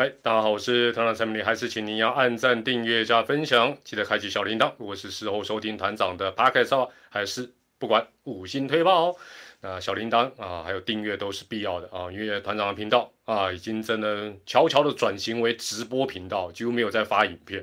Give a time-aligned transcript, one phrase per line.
[0.00, 4.72] 嗨，大家好，我是团长陈明，还是请您要按赞、订阅加分享，记得开启小铃铛。
[4.78, 9.16] 如果是事后收听团长的 podcast 还是不管五星推爆哦。
[9.60, 17.62] 那小铃铛啊，还有订阅都是必要的啊，因为团长的频道啊，已经真的悄悄的转型为直播频道，几乎没有在发影片，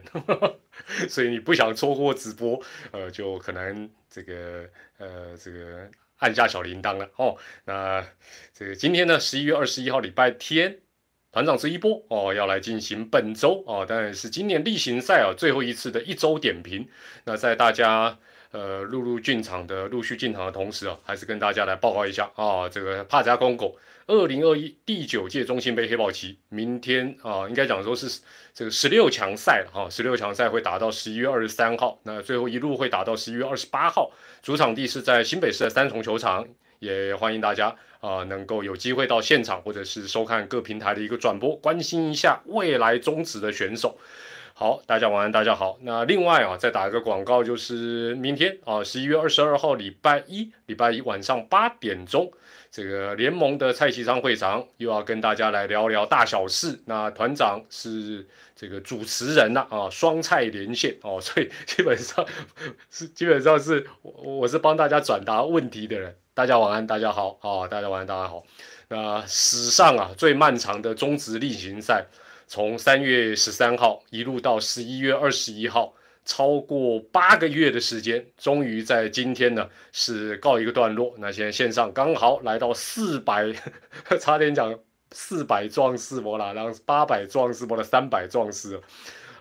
[1.10, 2.62] 所以你不想错过直播，
[2.92, 4.64] 呃，就可能这个
[5.00, 7.36] 呃这个按下小铃铛了哦。
[7.66, 8.06] 那
[8.54, 10.78] 这个今天呢，十一月二十一号礼拜天。
[11.38, 16.84] 团长这一波哦，要来进行本周哦，当然是今年例行赛啊最后一次的一周点评。
[17.26, 18.18] 那在大家
[18.50, 28.20] 呃陆陆进场的陆续进场的同时啊，还是跟大家来报告一下啊，这个帕加公狗二零二一第九届中信杯黑豹旗，明天啊应该讲说是
[28.56, 34.10] 这个十六强赛了哈，十六强赛会打到十一月二十三号，那最后一路会打到十一月二十八号，
[34.42, 36.48] 主场地是在新北市的三重球场，
[36.80, 37.76] 也欢迎大家。
[38.00, 43.98] 啊，能够有机会到现场，或者是收看各平台的一个转播，关心一下未来中职的选手。
[44.54, 45.80] 好，大家晚安，大家好。
[45.82, 52.32] 那另外啊，再打一个广告，就是明天啊，十一月二十二号礼拜一，礼拜一晚上八点钟，
[52.70, 56.80] 这个联盟的蔡其昌会长又要跟大家来聊聊大小事。
[56.86, 58.26] 那团长是
[58.56, 62.24] 这个主持人呐，啊，双蔡连线哦，所以基本上
[62.92, 66.16] 是基本上是我我是帮大家转达问题的人。
[66.38, 67.68] 大家晚安，大家好啊！
[67.68, 68.44] 大家晚安，大家好。
[68.90, 72.06] 那史上啊最漫长的中职例行赛，
[72.46, 81.12] 从三月十三号一路到十一月二十一号，超过八个月的时间，终于在今天呢是告一个段落。
[81.18, 83.52] 那现在线上刚好来到四百，
[84.22, 84.78] 差点讲
[85.12, 88.80] 四百壮士模了，然后八百壮士模了，三百壮士。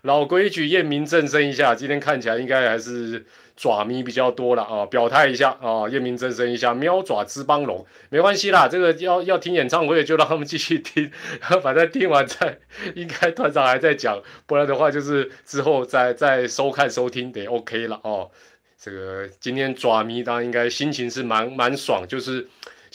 [0.06, 3.26] 老规矩，验明正身一下，今天看起来应该还是。
[3.58, 11.10] 爪迷比较多了啊，表态一下啊，验明正身一下，喵爪之邦龙没关系啦，这个要要听演唱会就让他们继续听，
[11.62, 12.58] 反正听完再
[12.94, 18.30] 应该团长还在讲，不然的话就是之后再再收看收听得 OK 了哦。
[18.78, 22.46] 这个今天爪迷当然应该心情是蛮蛮爽，就是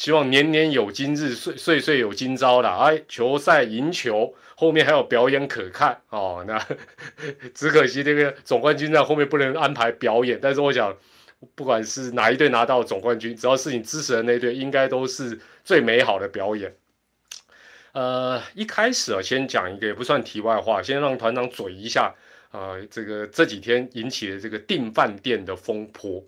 [0.01, 4.33] 希望年年有今日，岁岁岁有今朝的，哎，球赛赢球。
[4.55, 6.59] 后面还有表演可看哦，那
[7.53, 10.39] 只可惜这个总冠军在后面不能安排表演。
[10.41, 10.97] 但是我想，
[11.53, 16.73] 不管是哪一队拿到总冠军，只要是你支持的那队，应该都是最美好的表演。
[17.91, 22.11] 呃，一开始啊，先讲一个也不算题外话，先让团长嘴一下
[22.49, 26.25] 啊，这个这几天引起的这个订饭店的风波。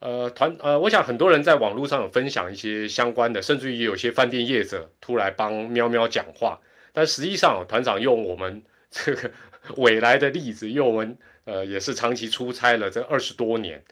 [0.00, 6.58] 呃，团呃，我想很多人在网络上有分享一些相关的，甚至于有些饭店业者突然帮喵喵讲话。
[6.92, 9.30] 但实际上，团长用我们这个
[9.76, 13.84] 未来的例子，用我们呃也是长期出差了这二十多年。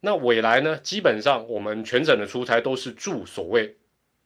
[0.00, 3.76] 那未来呢，基本上我们全省的出差都是住所谓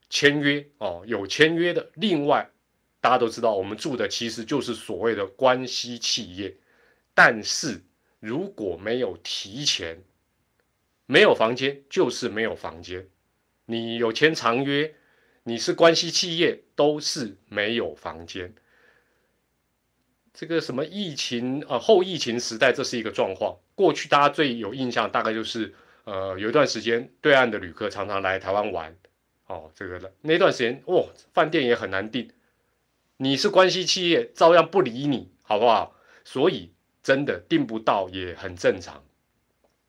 [0.09, 1.91] 签约哦，有签约的。
[1.95, 2.51] 另外，
[3.03, 6.55] 大家都知道，我们住的其实就是所谓的关系企业。
[7.15, 7.83] 但是
[8.19, 10.03] 如果没有提前，
[11.07, 13.09] 没有房间就是没有房间。
[13.67, 14.95] 你有签长约。
[15.45, 18.55] 你是关系企业，都是没有房间。
[20.33, 23.59] 这个什么疫情呃后疫情时代，这是一个状况。
[23.75, 25.75] 过去大家最有印象，大概就是
[26.05, 28.97] 呃有一段时间，对岸的旅客常常来台湾玩，
[29.49, 31.05] 哦，这个那段时间，哇，
[31.35, 32.31] 饭店也很难订。
[33.17, 35.97] 你是关系企业，照样不理你，好不好？
[36.23, 39.03] 所以真的订不到也很正常。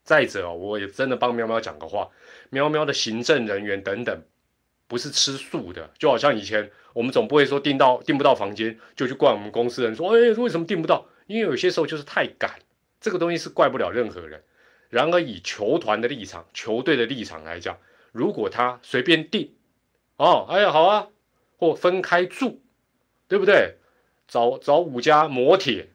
[0.03, 2.09] 再者，我也真的帮喵喵讲个话，
[2.49, 4.21] 喵喵的行政人员等等。
[4.85, 11.07] 不是吃素的，就好像以前我们总不会说订到订不到房间就去怪我们公司人说，哎，为什么订不到？
[11.25, 12.59] 因为有些时候就是太赶，
[12.99, 14.43] 这个东西是怪不了任何人。
[14.89, 17.79] 然而以球团的立场、球队的立场来讲，
[18.11, 19.55] 如果他随便订，
[20.17, 21.07] 哦，哎呀好啊，
[21.57, 22.59] 或分开住，
[23.27, 23.77] 对不对？
[24.27, 25.89] 找找五家摩铁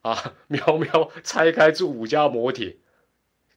[0.00, 2.76] 啊， 喵喵拆开住五家摩铁，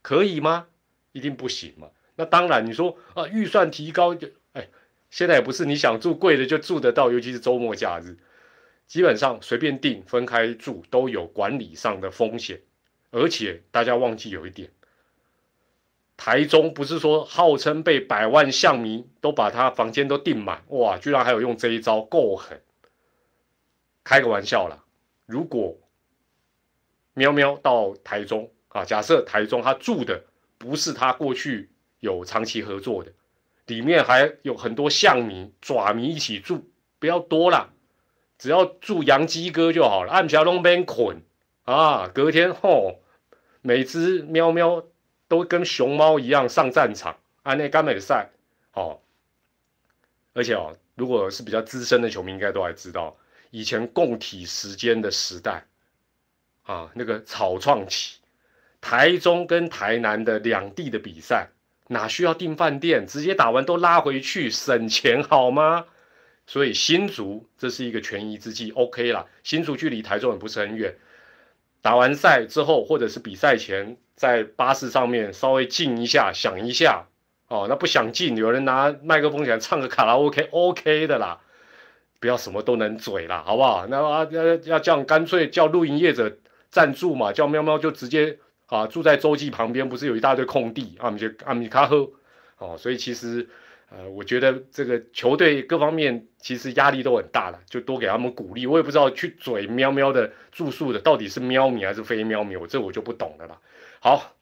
[0.04, 0.68] 可以吗？
[1.14, 1.90] 一定不行嘛。
[2.16, 4.28] 那当然你说啊，预算提高就。
[4.52, 4.68] 哎，
[5.10, 8.20] 现在也不是你想住贵的就住得到，尤其是周末假日，
[8.86, 12.62] 基本上随便订分开住都有管理上的风险。
[13.10, 14.72] 而且大家忘记有一点，
[16.18, 22.62] 台中不是说号称被百万象迷都把他房间都订满，哇，居然还有用这一招，够狠！
[24.04, 24.84] 开个玩笑啦，
[25.26, 25.78] 如果
[27.14, 30.22] 喵喵到台中啊，假设台中他住的
[30.58, 31.70] 不是他过去
[32.02, 33.14] 有长期合作的。
[33.68, 37.72] 里面还有很多象迷、爪迷一起住，不要多了，
[38.38, 40.12] 只要住洋基哥就好了。
[40.12, 41.22] 按条龙边捆
[41.64, 43.00] 啊，隔天吼，
[43.62, 44.84] 每只喵喵
[45.30, 48.32] 都跟熊猫一样上战场，安内甘美赛
[48.74, 49.00] 哦。
[50.34, 53.16] 而且哦，如果是比较资深的球迷，应该都还知道，
[53.50, 55.66] 以前共体时间的时代
[56.64, 58.20] 啊，那个草创期，
[58.86, 61.48] 台中跟台南的两地的比赛，
[61.88, 65.86] 哪需要订饭店，直接打完都拉回去，省钱好吗？
[66.46, 69.26] 所以新竹这是一个权宜之计，OK 啦。
[69.42, 70.94] 新竹距离台中也不是很远，
[71.82, 77.06] 打完赛之后或者是比赛前，在巴士上面稍微静一下，想一下，
[77.48, 81.40] 哦，那不想静，有人拿麦克风想唱个卡拉 OK，OK 的啦，
[82.20, 83.88] 不要什么都能嘴啦，好不好？
[83.88, 86.38] 那啊要要这样，干脆叫露营业者
[86.70, 88.38] 赞助嘛，叫喵喵就直接
[88.78, 92.10] 啊住在洲际旁边，不是有一大堆空地，阿米就阿米卡赫，
[92.58, 93.48] 哦，所以其实。
[93.96, 98.66] 呃，我觉得这个球队各方面其实压力都很大了，就多给他们鼓励。
[98.66, 103.60] 我也不知道去嘴喵喵的住宿的到底是喵咪还是非喵咪，我这我就不懂了啦。
[104.00, 104.34] 好，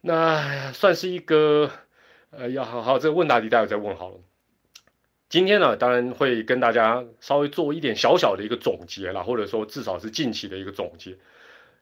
[0.00, 1.70] 那算是一个
[2.30, 4.16] 呃，要好好这个问答题，待会再问好了。
[5.28, 11.16] 今天呢，当然会跟大家稍微做一点小小的一个总结啦，或者说至少是近期的一个总结，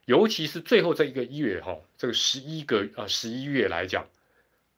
[0.04, 4.06] 尤其是最后这一个月哈，这个十一个啊十一月来讲。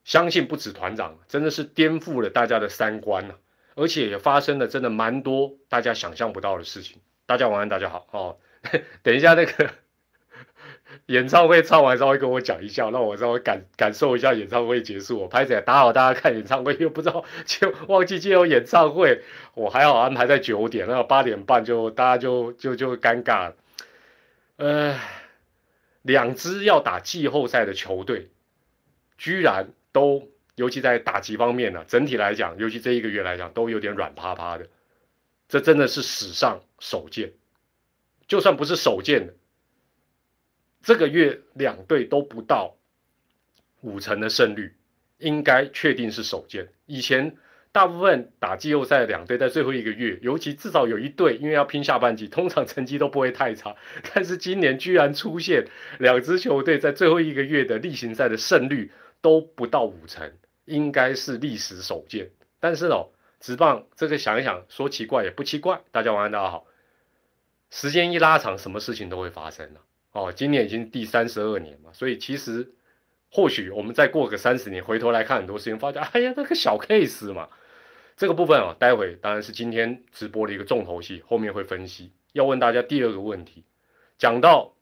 [0.04, 3.34] 相信不止团长，真的是颠覆了大家的三观呐，
[3.76, 7.00] 而且也发生了真的蛮多大家想象不到的事情。
[7.24, 8.36] 大家晚安，大家好哦。
[9.04, 9.70] 等一下那个
[11.06, 15.20] 演唱会唱完，稍微跟我讲一下，让我稍微感感受一下演唱会结束。
[15.20, 19.22] 我拍起来打扰大家看演唱会，又不知道 就忘记接有演唱会，
[19.54, 23.54] 我还好安排在九点，那八点半就大家就就就尴尬了。
[24.62, 24.96] 呃，
[26.02, 28.30] 两支要打季后赛的球队，
[29.18, 29.72] 居然。
[29.94, 34.66] 都，尤其在打击方面呢，整体来讲，尤其这一个月来讲，都有点软趴趴的，
[35.48, 37.30] 这真的是史上首见。
[38.26, 39.34] 就算不是首见的，
[40.82, 42.74] 这个月两队都不到
[43.82, 44.74] 五成的胜率，
[45.18, 46.66] 应该确定是首见。
[46.86, 47.36] 以前
[47.72, 53.74] 大部分打季后赛的两队在最后一个月，尤其至少有一队，因为要拼下半季，通常成绩都不会太差。
[54.12, 55.66] 但是今年居然出现
[55.98, 58.92] 两支球队在最后一个月的例行赛的胜率。
[59.22, 60.32] 都不到五成，
[60.64, 62.28] 应该是历史首见。
[62.58, 65.80] 但是哦，直棒这个想一想，说奇怪也不奇怪。
[65.92, 66.66] 大家晚安，大家好。
[67.70, 69.80] 时间一拉长，什么事情都会发生了。
[70.10, 72.72] 哦，今年已经第三十二年嘛，所以其实
[73.30, 77.48] 或许我们再过个三十年，回头来看很多事情，发现哎呀，那个小 case 嘛。
[78.22, 82.12] 这个部分啊，待会当然是今天直播的一个重头戏，后面会分析。
[82.34, 83.64] 要问大家第二个问题，
[84.16, 84.76] 讲到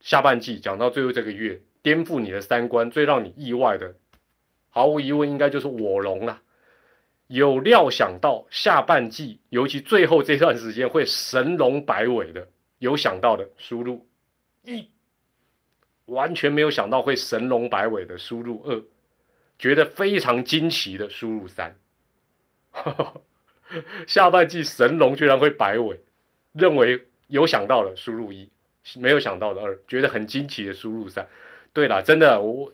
[0.00, 1.60] 下半季，讲到最后这个月。
[1.82, 3.96] 颠覆你的三观，最让你意外的，
[4.70, 6.40] 毫无疑问应该就是我龙了。
[7.26, 14.08] 有料想到下半季，尤其最后这段时间会神龙摆尾的，有想到的输入
[14.62, 14.88] 一，
[16.06, 18.82] 完全没有想到会神龙摆尾的输入二，
[19.58, 21.76] 觉得非常惊奇的输入三。
[22.74, 23.14] 哈 哈
[24.06, 25.98] 下半季神龙居然会摆尾，
[26.52, 28.50] 认为有想到的输入一，
[28.96, 31.26] 没有想到的二，觉得很惊奇的输入三。
[31.72, 32.72] 对了，真的，我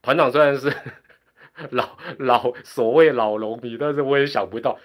[0.00, 0.72] 团长虽然是
[1.70, 4.78] 老老所谓老农民，但是我也想不到，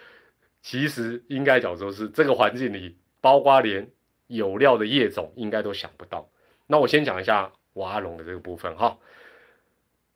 [0.61, 3.87] 其实应该讲说是这个环境里，包括连
[4.27, 6.27] 有料的叶种应该都想不到。
[6.65, 8.97] 那我先讲一下瓦龙的这个部分哈，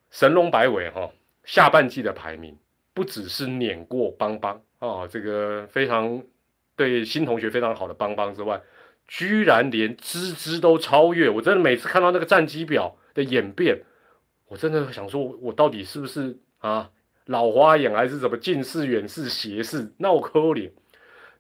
[0.10, 1.12] 神龙摆尾哈，
[1.44, 2.58] 下半季的排名
[2.98, 6.24] 不只是碾过邦邦啊，这个非常
[6.76, 8.60] 对新同学非常好的邦邦之外，
[9.08, 11.30] 居然连芝芝都超越。
[11.30, 12.98] 我真的每次看到那个战绩表。
[13.18, 13.82] 的演变，
[14.48, 16.92] 我真的想说，我到底是不是啊
[17.25, 19.92] 老花眼，还是什么近视、远视、斜视？
[19.98, 20.72] 闹扣脸。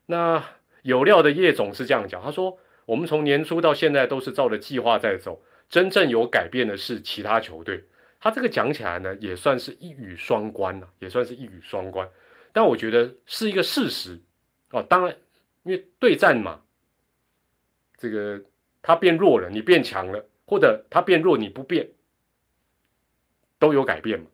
[0.07, 0.43] 那
[0.81, 7.83] 有料的叶总是这样讲，他说：我们从年初到现在都是照着计划在走，真正有改变的是其他球队。
[8.19, 12.09] 他这个讲起来呢，也算是一语双关了，也算是一语双关。
[12.51, 14.19] 但我觉得是一个事实
[14.71, 14.81] 哦。
[14.83, 15.15] 当然，
[15.63, 16.61] 因为对战嘛，
[17.97, 18.43] 这个
[18.81, 20.25] 他变弱了，你变强了。
[20.49, 21.89] 或者他变弱，你不变，
[23.59, 24.27] 都有改变嘛？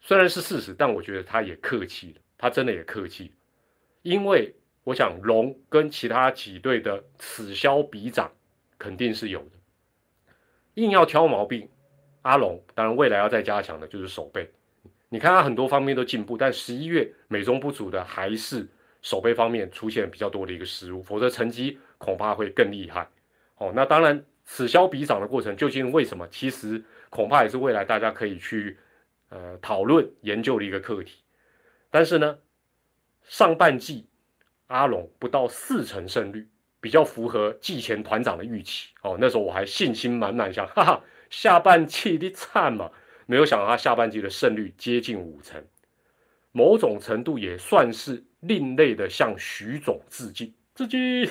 [0.00, 3.30] 虽然是事实，但我觉得他也客气了，他真的也客气，
[4.00, 4.54] 因为
[4.84, 8.32] 我想龙跟其他几队的此消彼长
[8.78, 9.50] 肯定是有的。
[10.76, 11.68] 硬要挑毛病，
[12.22, 14.48] 阿龙当然未来要再加强的就是守备。
[15.08, 18.66] 你看他很多方面都进步，但十一月美中不足的还是
[19.02, 23.08] 守备方面出现比较多的一个失误，否则成绩恐怕会更厉害。
[23.56, 24.24] 哦，那当然。
[24.52, 26.26] 此消彼长的过程究竟为什么？
[26.28, 28.76] 其实恐怕也是未来大家可以去
[29.28, 31.22] 呃讨论研究的一个课题。
[31.88, 32.36] 但是呢，
[33.22, 34.08] 上半季
[34.66, 36.48] 阿龙不到四成胜率，
[36.80, 39.16] 比较符合季前团长的预期哦。
[39.20, 41.00] 那时候我还信心满满，想哈哈，
[41.30, 42.90] 下半季的惨嘛，
[43.24, 45.64] 没有想到他下半季的胜率接近五成，
[46.52, 50.52] 某种程度也算是另类的向徐总致敬。
[50.74, 51.30] 致敬。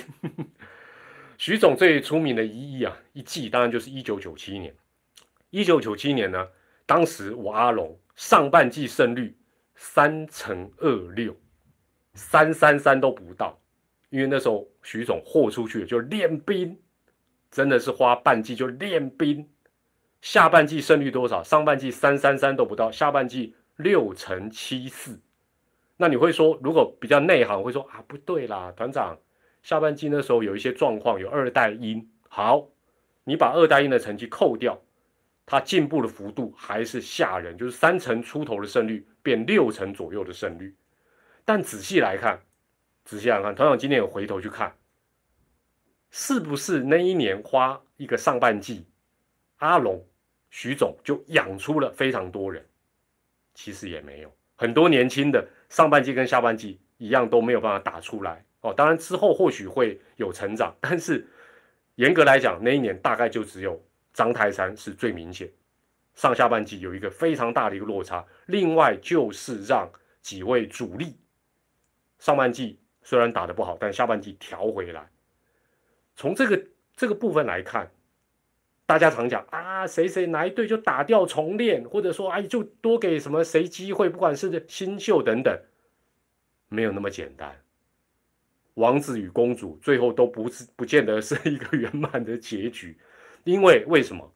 [1.38, 4.74] 徐总最出名的一役啊，一季当然就是一九九七年。
[5.50, 6.48] 一九九七年呢，
[6.86, 9.36] 当时我阿龙上半季胜率
[9.76, 11.36] 三乘二六，
[12.14, 13.60] 三三三都不到，
[14.10, 16.78] 因为那时候徐总豁出去就练兵，
[17.50, 19.48] 真的是花半季就练兵。
[20.22, 21.44] 下半季胜率多少？
[21.44, 25.20] 上半季三三三都不到，下半季六乘七四。
[25.98, 29.18] 那你会说，如果比较内行会说啊，不对啦，团长。
[29.64, 32.10] 下半季那时候有一些状况，有二代因。
[32.30, 32.70] 好，
[33.26, 34.82] 你把二代因的成绩扣掉，
[35.46, 40.74] 他进步的幅度还是吓人，就是三成出头的胜率变六成左右的胜率。
[41.44, 42.42] 但仔细来看，
[43.04, 44.74] 仔细来看，团长今天有回头去看，
[46.10, 48.86] 是不是那一年花一个上半季，
[49.58, 50.06] 阿龙、
[50.50, 52.66] 徐总就养出了非常多人？
[53.54, 58.44] 其实也没有，很多年轻的上半季跟下半季一样都没有办法打出来。
[58.62, 61.28] 哦，当然之后或许会有成长，但是
[61.96, 63.82] 严格来讲，那一年大概就只有
[64.14, 65.50] 张泰山是最明显，
[66.14, 68.26] 上下半季有一个非常大的一个落差。
[68.48, 69.90] 另外就是让
[70.22, 71.16] 几位主力
[72.18, 75.10] 上半季虽然打得不好，但下半季调回来。
[76.16, 76.62] 从这个
[76.96, 77.90] 这个部分来看，
[78.90, 85.56] 大家常讲啊，谁谁哪一队就打掉重练，或者说哎就多给什么谁机会，不管是新秀等等，
[86.70, 87.56] 没有那么简单。
[88.74, 92.98] 王子与公主最后都不是不见得是一个圆满的结局，
[93.44, 94.34] 因为为什么？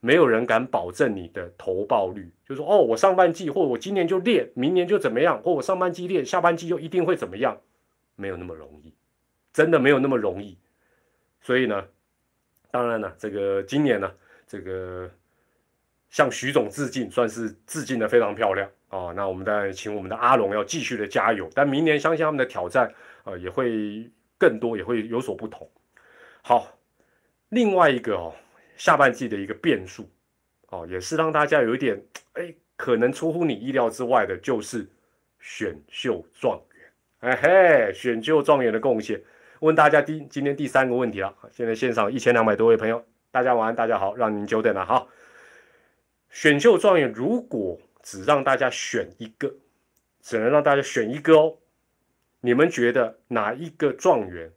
[0.00, 7.60] 没有人敢保证你的投报率，就说哦，我上半季或我今年就练，明年就怎么样，或我上半季练，下半季就一定会怎么样？
[8.16, 8.94] 没有那么容易，
[9.52, 10.56] 真的没有那么容易。
[11.42, 11.84] 所以呢，
[12.70, 14.10] 当然了，这个今年呢，
[14.46, 15.10] 这个
[16.08, 19.12] 向徐总致敬，算是致敬的非常漂亮啊。
[19.14, 22.92] 那我们再请我们的阿龙要继续的加油，但明年相信他们的挑战。
[23.24, 25.70] 呃，也会更多，也会有所不同。
[26.40, 26.66] 好，
[27.50, 28.34] 另外一个哦，
[28.78, 30.08] 下半季的一个变数，
[30.70, 34.88] 哦，也是让大家有一点，哎，可能出乎你意料之外的，就是
[35.38, 36.90] 选秀状元。
[37.18, 39.20] 哎嘿，选秀状元的贡献，
[39.60, 41.34] 问大家第今天第三个问题了。
[41.52, 44.84] 现在线上一千两百多位朋友，大家晚安，大家好，让您久等了。
[44.86, 45.06] 哈，
[46.30, 49.54] 选秀状元如果只让大家选一个，
[50.22, 51.58] 只能让大家选一个哦。
[52.40, 54.50] 你们觉得哪一个状元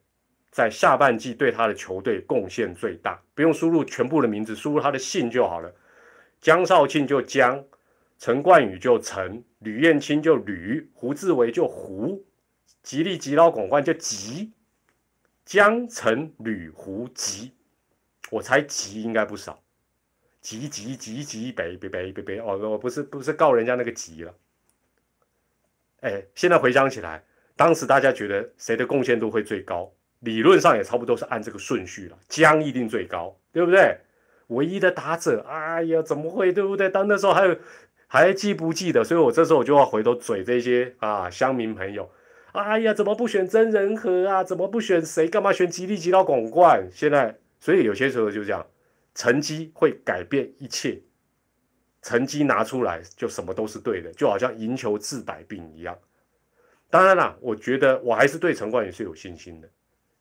[0.50, 3.22] 在下半季对他的球队贡献最大？
[3.36, 5.70] 不用输入全部的名字，输入他的姓就好了。
[6.40, 7.62] 江少庆就江，
[8.18, 12.24] 陈冠宇就陈，吕彦青就吕，胡志伟就胡，
[12.82, 14.54] 吉利吉老广冠就吉，
[15.46, 17.54] 江城吕胡吉，
[18.32, 19.62] 我猜吉应该不少。
[20.42, 24.34] 吉吉吉吉北北北北北哦，我不是不是告人家那个吉了。
[26.02, 27.24] 哎，现在回想起来。
[27.56, 29.94] 当时大家觉得谁的贡献度会最高？
[30.20, 32.18] 理论上也差不多是按这个顺序了。
[32.28, 33.98] 江一定最高，对不对？
[34.48, 36.90] 唯一的打者，哎呀，怎么会，对不对？
[36.90, 37.58] 当那时候还有
[38.08, 39.04] 还记不记得？
[39.04, 42.10] 所以我这时候我就要回头嘴这些啊乡民朋友。
[42.54, 44.44] 哎呀，怎么不选真人和啊？
[44.44, 45.28] 怎么不选谁？
[45.28, 46.88] 干嘛选吉利吉到广冠？
[46.92, 48.66] 现在，所以有些时候就这样，
[49.16, 51.02] 成绩会改变一切。
[52.04, 55.98] 成绩拿出来就什么都是对的，就好像赢球治百病一样。
[56.90, 59.68] 当然啦，我觉得我还是对陈冠宇是有信心的，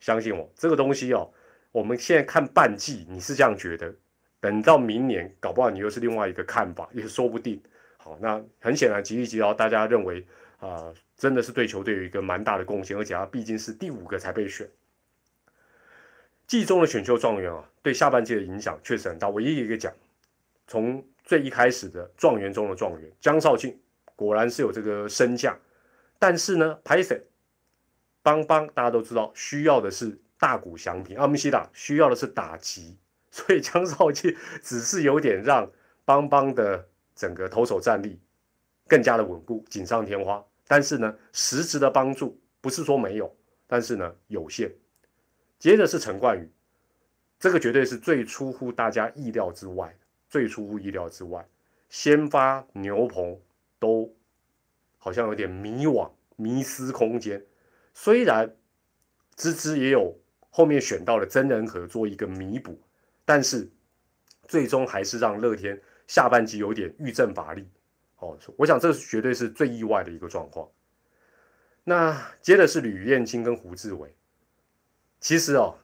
[0.00, 1.30] 相信我，这个东西哦，
[1.70, 3.94] 我们现在看半季，你是这样觉得，
[4.40, 7.60] 等到明年，搞不好你又是另外一个看法，也说不定。
[7.98, 10.24] 好，那很显然，吉利吉劳大家认为
[10.60, 14.68] 啊，真的是对球队有一个蛮大的贡献，而且他毕竟是第五个才被选。
[16.48, 19.28] 季中的选秀状元啊，对下半季的影响确实很大。
[19.28, 19.94] 唯一一个讲，
[20.66, 23.78] 从最一开始的状元中的状元江少庆，
[24.16, 25.56] 果然是有这个身价。
[26.18, 27.20] 但是呢，，Python
[28.24, 32.96] 邦邦大家都知道，需要的是大股祥平，阿姆西达需要的是打击，
[33.30, 35.70] 所以江少庆只是有点让
[36.04, 38.18] 邦邦的整个投手战力
[38.88, 40.44] 更加的稳固，锦上添花。
[40.66, 43.34] 但是呢，实质的帮助不是说没有，
[43.66, 44.72] 但是呢有限。
[45.58, 46.50] 接着是陈冠宇，
[47.38, 49.96] 这个绝对是最出乎大家意料之外
[50.28, 51.46] 最出乎意料之外，
[51.88, 53.38] 先发牛棚
[53.78, 54.14] 都。
[55.04, 57.44] 好像有点迷惘、迷失空间。
[57.92, 58.48] 虽然
[59.34, 60.16] 芝芝也有
[60.48, 62.80] 后面选到了真人和做一个弥补，
[63.24, 63.68] 但是
[64.46, 67.66] 最终还是让乐天下半季有点遇阵乏力。
[68.22, 70.68] 哦，我想这绝对是最意外的一个状况。
[71.84, 74.14] 那接着是吕彦青跟胡志伟，
[75.20, 75.76] 其实哦，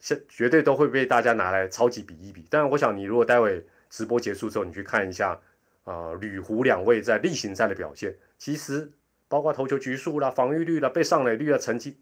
[0.00, 2.46] 是绝对都会被大家拿来超级比一比。
[2.50, 5.40] 但是我想，你如果待会直播结束之后，你去看一下。
[5.84, 8.90] 啊，吕胡两位在例行赛的表现，其实
[9.28, 11.96] 包括投球局数啦、防御率啦、被上垒率啊成绩，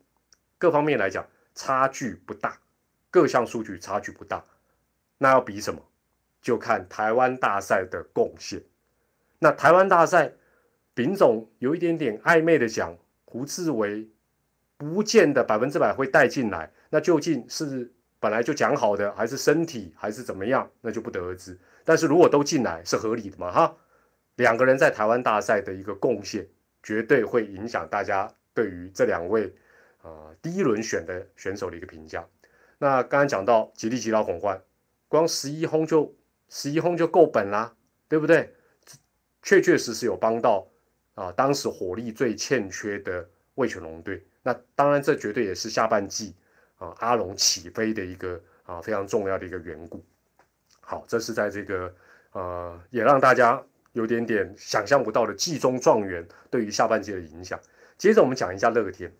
[0.56, 2.58] 各方面来讲差距不大，
[3.10, 4.42] 各项数据差距不大。
[5.18, 5.82] 那要比什么？
[6.40, 8.62] 就看台湾大赛的贡献。
[9.44, 10.32] 那台湾大赛，
[10.94, 12.96] 丙总有一点点暧昧的讲，
[13.26, 14.08] 胡志伟
[14.78, 16.72] 不见得百分之百会带进来。
[16.88, 20.66] 那究竟是本来就讲好的，还是身体，还是怎么样？
[20.80, 21.58] 那就不得而知。
[21.84, 23.52] 但是如果都进来是合理的嘛？
[23.52, 23.76] 哈，
[24.36, 26.48] 两个人在台湾大赛的一个贡献，
[26.82, 29.54] 绝对会影响大家对于这两位
[30.00, 32.26] 啊第一轮选的选手的一个评价。
[32.78, 34.62] 那刚刚讲到吉利吉拉孔焕，
[35.06, 36.16] 光十一轰就
[36.48, 37.74] 十一轰就够本啦，
[38.08, 38.54] 对不对？
[39.44, 40.66] 确确实实有帮到
[41.14, 43.24] 啊，当时火力最欠缺的
[43.54, 44.26] 魏全龙队。
[44.42, 46.34] 那当然，这绝对也是下半季
[46.76, 50.04] 啊阿龙起飞的一个啊非常重要的一个缘故。
[50.80, 51.94] 好，这是在这个
[52.32, 57.60] 呃，也让大家有点点想象不到的季中状元对于下半季的影响。
[57.96, 59.14] 接着我们讲一下乐天，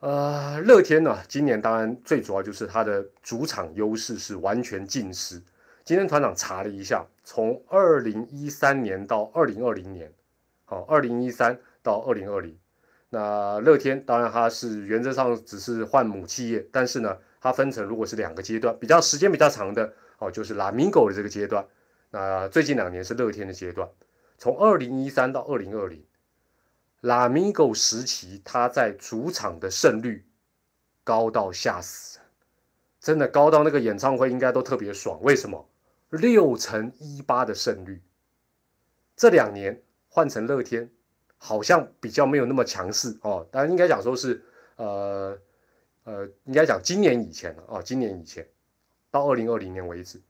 [0.00, 5.42] 呃，乐天呢，今年当然最主要就是它的主场优势是完全尽失。
[5.88, 10.12] 今天团长查了一下，从二零一三年到二零二零年，
[10.66, 12.54] 好，二零一三到二零二零，
[13.08, 19.90] 那乐天当然它是原则上只是换母企业，但是呢，它分成如果是两个阶段，比较时间比较长的。
[20.18, 21.66] 哦，就是拉米狗的这个阶段，
[22.10, 23.88] 那最近两年是乐天的阶段，
[24.36, 26.04] 从二零一三到二零二零，
[27.00, 30.26] 拉米狗时期他在主场的胜率
[31.02, 32.18] 高到吓死，
[33.00, 35.18] 真的高到那个演唱会应该都特别爽。
[35.22, 35.66] 为什么？
[36.10, 38.02] 六成一八的胜率，
[39.16, 40.90] 这两年换成乐天，
[41.36, 43.46] 好像比较没有那么强势哦。
[43.50, 44.42] 当然应该讲说是，
[44.76, 45.38] 呃
[46.04, 48.46] 呃，应该讲今年以前了哦，今年以前。
[49.10, 50.20] 到二零二零年为止，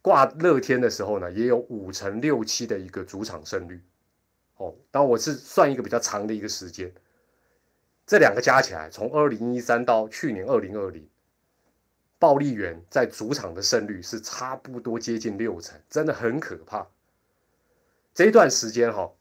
[0.00, 3.82] 挂乐天的时候呢，也有五成六七的一个主场胜率。
[4.58, 6.94] 哦，当然我是算一个比较长的一个时间，
[8.06, 11.04] 这两个加起来，从二零一三到去年二零二零，
[12.24, 16.86] 暴力员在主场的胜率是差不多接近六成，真的很可怕。
[18.14, 19.12] 这一段时间哈，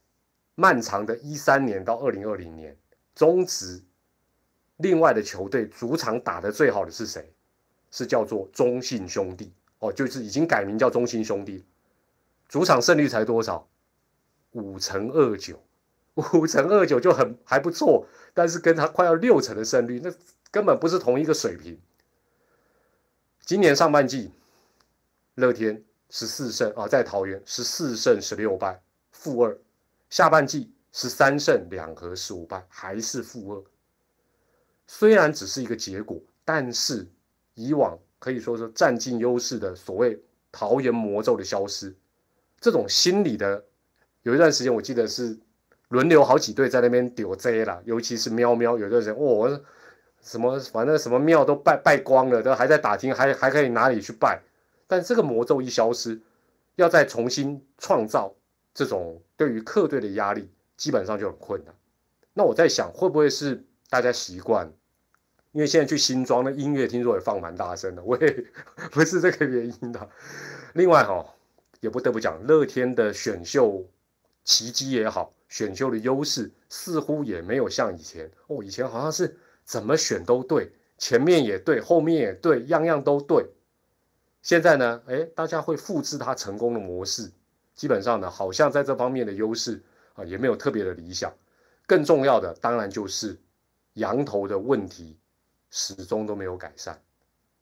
[0.56, 2.78] 漫长的一三年到二零二零年，
[3.13, 3.84] 中职
[4.78, 7.34] 另外的球队主场打的最好的是谁？
[7.91, 11.65] 是叫做中信兄弟哦，就是已经改名叫中信兄弟，
[12.47, 13.67] 主场胜率才多少？
[14.51, 15.62] 五成二九，
[16.13, 20.10] 五成二九就很还不错，但是跟他快要六成的胜率，那
[20.51, 21.78] 根本不是同一个水平。
[23.45, 24.32] 今年上半季，
[25.36, 29.56] 乐天十四胜啊，在桃园十四胜十六败，负二；
[30.10, 33.63] 下半季十三胜两和十五败，还是负二。
[34.88, 37.08] 虽然只是一个结果，但是。
[37.56, 40.19] 以往可以说是占尽优势的所谓
[40.51, 41.95] 桃园魔咒的消失，
[42.60, 43.63] 这种心理的，
[44.23, 45.38] 有一段时间我记得是
[45.89, 49.63] 轮流好几队在那边丢 Z 了，尤其是喵喵，有段时间哦，
[50.23, 54.41] 什么反正什么庙都拜拜光了，都还在打听还还可以哪里去拜，
[54.88, 56.19] 但这个魔咒一消失，
[56.75, 58.33] 要再重新创造
[58.73, 61.75] 这种对于客队的压力，基本上就很困难。
[62.33, 64.71] 那我在想，会不会是大家习惯？
[65.51, 68.45] 因为现在去新庄的音乐听说也放蛮大声的，我也
[68.91, 70.09] 不是这个原因的。
[70.73, 71.23] 另外哈，
[71.79, 73.86] 也不得不讲，乐天的选秀
[74.43, 83.45] 奇迹也好，选秀的优势似乎也没有像以前哦，以前好像是怎么选都对，前面也对，后面也对，样样都对。
[84.41, 87.32] 现在呢，哎，大家会复制他成功的模式，
[87.76, 89.82] 基本上呢，好像在这方面的优势
[90.13, 91.34] 啊，也没有特别的理想。
[91.86, 93.38] 更重要的当然就是
[93.93, 95.17] 羊头的问题。
[95.76, 97.02] 始终都没有改善，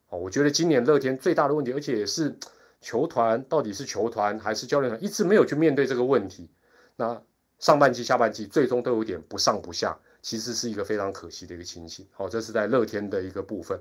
[0.10, 2.38] 哦，我觉得今年乐天最大的问题，而且也是
[2.82, 6.50] 球团到底是球团还是教练团，一直没有去面对这个问题。
[6.98, 7.22] 那
[7.58, 12.08] 上半季、下半季最终都有点不上不下，其实是一个非常可惜的一个情形。
[12.12, 13.80] 好，这是在乐天的一个部分。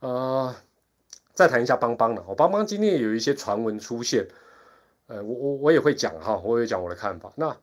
[0.00, 0.54] 呃，
[1.32, 2.24] 再谈一下邦邦了。
[2.28, 4.28] 我邦邦今天也有一些传闻出现，
[5.06, 7.32] 呃，我我我也会讲哈，我也讲我的看法。
[7.36, 7.56] 那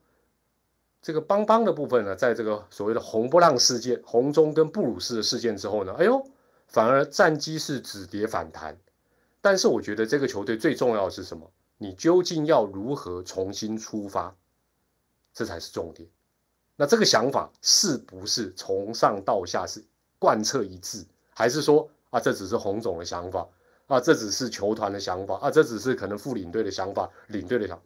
[1.00, 6.24] 这个邦邦的部分呢，在这个所谓的红波浪事件、红中跟布鲁斯的事件之后呢，哎呦，
[6.68, 8.78] 反而战机是止跌反弹。
[9.40, 11.50] 但是我觉得这个球队最重要的是什么？
[11.78, 14.36] 你究竟要如何重新出发？
[15.34, 16.08] 这才是重点。
[16.76, 19.82] 那这个想法是不是从上到下是
[20.18, 21.04] 贯彻一致，
[21.34, 23.46] 还是说啊，这只是洪总的想法
[23.86, 27.80] 啊，这只是球团的想法啊，这只是可能副领队的想法、领队的想？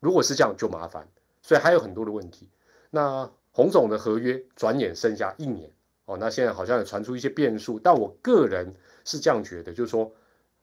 [0.00, 1.06] 如果是这样，就麻烦。
[1.42, 2.48] 所以还有很多的问题。
[2.90, 5.70] 那洪总的合约转眼剩下一年
[6.06, 7.78] 哦，那现在好像也传出一些变数。
[7.78, 10.10] 但我个人是这样觉得，就是说，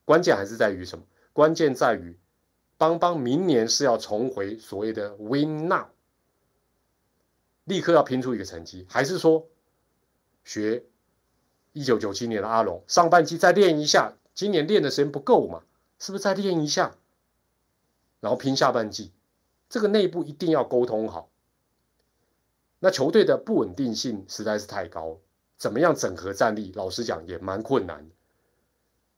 [0.05, 1.03] 关键还是在于什么？
[1.33, 2.17] 关键在于
[2.77, 5.85] 邦邦明年是要重回所谓的 win now，
[7.65, 9.47] 立刻要拼出一个成绩，还是说
[10.43, 10.83] 学
[11.73, 15.63] 一九九七年的阿龙，上半季再练一下，今年练的时间不够嘛，
[15.99, 16.95] 是不是再练一下，
[18.19, 19.11] 然后拼下半季？
[19.69, 21.29] 这个内部一定要沟通好。
[22.79, 25.19] 那球队的不稳定性实在是太高，
[25.57, 26.71] 怎么样整合战力？
[26.75, 28.09] 老实讲也蛮困难，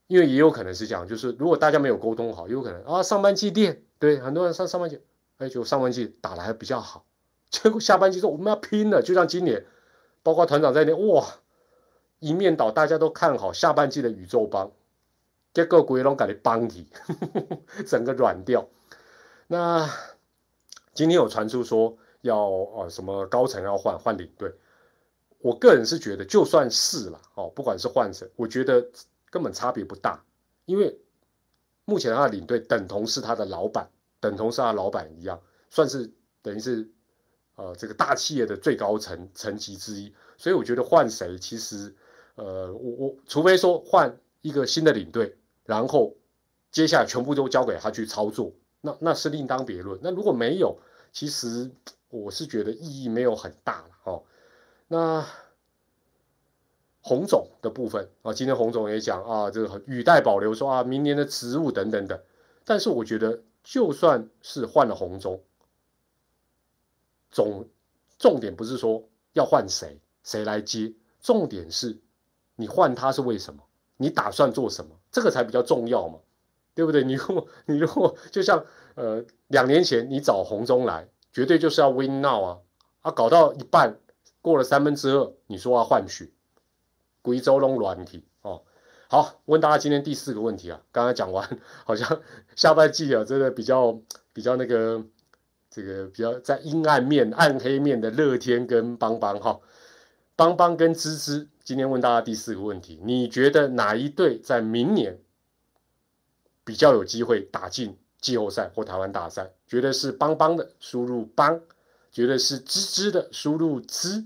[0.08, 4.99] 因为也有可能是这样，就是如果大家没有沟通好，有可能啊上半季练，对很多人上上半季，
[5.38, 7.06] 哎就上半季打的还比较好，
[7.54, 9.66] 结果下半季说我们要拼了，就像今年，
[10.24, 11.26] 包括团长在内，哇
[12.20, 14.72] 一面倒，大家都看好下半季的宇宙帮，
[15.54, 16.88] 结果鬼龙感觉帮体，
[17.88, 18.68] 整个软掉。
[19.48, 19.89] 那
[20.94, 21.98] 今天有传出说。
[22.24, 24.50] 要呃什么高层要换换领队，
[25.39, 28.82] 我个人是觉得就算是了哦，不管是换谁，我觉得
[29.30, 30.24] 根本差别不大，
[30.63, 30.98] 因为
[31.84, 33.89] 目前他的领队等同是他的老板，
[34.22, 35.38] 等同是他老板一样，
[35.70, 36.10] 算是
[36.42, 36.89] 等于是
[37.56, 41.96] 呃这个大企业的最高层层级之一，所以我觉得换谁其实
[42.36, 46.16] 呃我我除非说换一个新的领队，然后
[46.72, 50.00] 接下来全部都交给他去操作，那那是另当别论。
[50.02, 50.78] 那如果没有，
[51.12, 51.72] 其实。
[52.16, 54.24] 我是觉得意义没有很大了哦。
[54.88, 55.26] 那
[57.02, 62.22] 洪总的部分啊，今天洪总也讲啊，这个语带保留说啊，明年的职务等等等。
[62.66, 65.42] 但是我觉得，就算是换了洪总，
[67.34, 67.67] 总
[68.17, 72.00] 重点不是说要换谁，谁来接，重点是
[72.56, 73.62] 你换他是为什么？
[73.98, 74.96] 你打算做什么？
[75.12, 76.19] 这个才比较重要嘛，
[76.74, 77.04] 对不对？
[77.04, 78.65] 你如果你如果就像
[78.96, 81.10] 呃两年前你找洪忠来。
[81.36, 82.60] 绝对就是要 win now 啊！
[83.02, 83.98] 啊，搞到一半
[84.39, 86.30] 过了三分之二，你说要换血，
[87.24, 88.62] 贵州弄软体哦。
[89.08, 92.22] 好，问大家今天第四个问题啊，刚才讲完，好像
[92.56, 94.00] 下半季啊，真的比较
[94.32, 95.04] 比较那个
[95.73, 99.59] 这个比较在阴暗面、暗黑面的乐天跟邦邦哈，
[100.36, 105.19] 邦邦跟芝芝，今天问大家第四个问题，你觉得哪一队在明年
[106.63, 107.97] 比较有机会打进？
[108.21, 111.59] 季后赛或台湾大赛，觉得是邦邦的输入邦，
[112.12, 114.25] 觉得是滋滋的输入滋，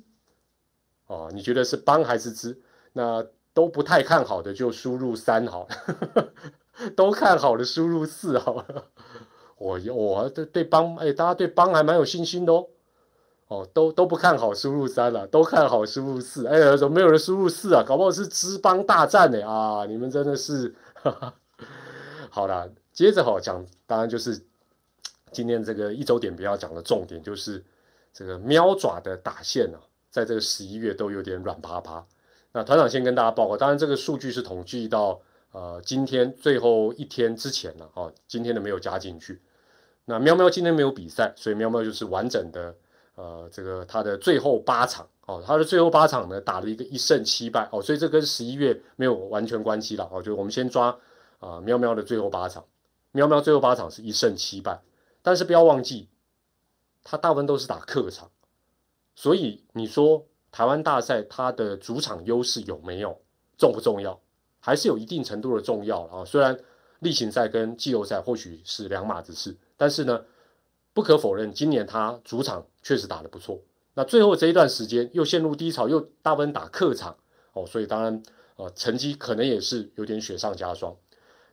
[1.07, 2.62] 哦，你觉得是邦还是滋？
[2.91, 5.67] 那都不太看好的就输入三好，
[6.95, 8.86] 都看好的输入四好了。
[9.58, 12.67] 我我对对帮哎，大家对帮还蛮有信心的哦。
[13.48, 16.46] 哦，都都不看好输入三了，都看好输入四。
[16.48, 17.82] 哎，怎么没有人输入四啊？
[17.82, 19.86] 搞不好是资邦大战呢啊！
[19.86, 21.34] 你们真的是，哈 哈
[22.30, 22.70] 好了。
[22.91, 24.38] 接着哈讲，当然就是
[25.32, 27.63] 今天这个一周点比较讲的重点，就是
[28.12, 32.06] 这个喵爪的打线啊，在这个十一月都有点软趴趴。
[32.52, 35.22] 那团长先跟大家报告，当然这个数据是统计到
[35.54, 39.41] 呃今天最后一天之前了哦，今天的没有加进去。
[40.10, 42.74] 那喵喵今天没有比赛，所以喵喵就是完整的
[43.15, 50.98] 呃这个它的最后八场哦，它的最后八场呢打了一个一胜七败哦，所以这跟十一月没有完全关系了哦，就我们先抓
[51.39, 52.63] 啊喵喵的最后八场。
[53.12, 54.82] 喵喵最后八场是一胜七败，
[55.22, 56.08] 但是不要忘记，
[57.04, 58.32] 他大部分都是打客场，
[59.13, 63.20] 所以你说台湾大赛它的主场优势有没有
[63.58, 64.17] 重不重要？
[64.62, 66.24] 还是有一定程度的重要啊。
[66.24, 66.58] 虽然
[67.00, 70.26] 例行赛跟季后赛或许是两码子事，但是呢，
[70.94, 73.62] 不可否认今年他主场确实打得不错。
[73.94, 77.18] 那最后这一段时间又陷入低潮，又大部分打客场
[77.54, 78.22] 哦，所以当然
[78.58, 80.96] 呃成绩可能也是有点雪上加霜。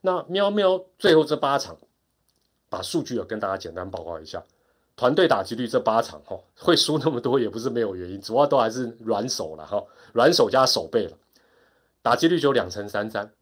[0.00, 1.78] 那喵喵最后这八场，
[2.68, 4.44] 把数据啊跟大家简单报告一下，
[4.96, 9.82] 团队打击率这八场哈会输那么多也不是没有原因，主要都还是软手了哈，
[10.12, 11.16] 软手加手背了，
[12.02, 13.32] 打击率只有两成三三，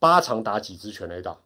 [0.00, 1.38] 八场打几支全垒打，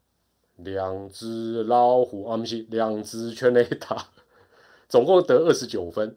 [0.57, 4.09] 两只老虎啊不是两只全垒打，
[4.89, 6.17] 总共得二十九分，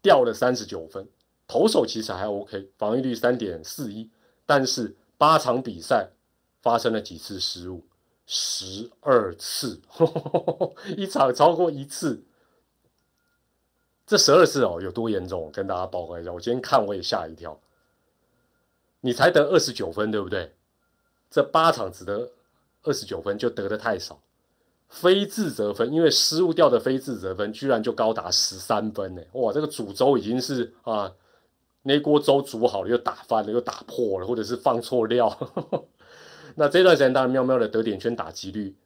[0.00, 1.08] 掉了三十九分，
[1.46, 4.10] 投手其实还 OK，防御率三点四一，
[4.46, 6.10] 但是八场比赛。
[6.62, 7.82] 发生了几次失误？
[8.24, 9.80] 十二次，
[10.96, 12.22] 一场超过一次。
[14.06, 15.50] 这十二次哦，有多严重？
[15.52, 16.32] 跟大家报告一下。
[16.32, 17.60] 我今天看我也吓一跳。
[19.00, 20.54] 你才得二十九分，对不对？
[21.28, 22.30] 这八场只得
[22.82, 24.20] 二十九分，就得的太少。
[24.88, 29.22] 非自责分，因为失误掉的非自责分，居然就高达十三分呢！
[29.32, 31.10] 哇，这个煮粥已经是啊，
[31.84, 35.34] 那锅粥煮好了又打翻了，又打破了，或者是放错料。
[36.56, 38.76] 那这段时间当然喵喵的得点圈打击率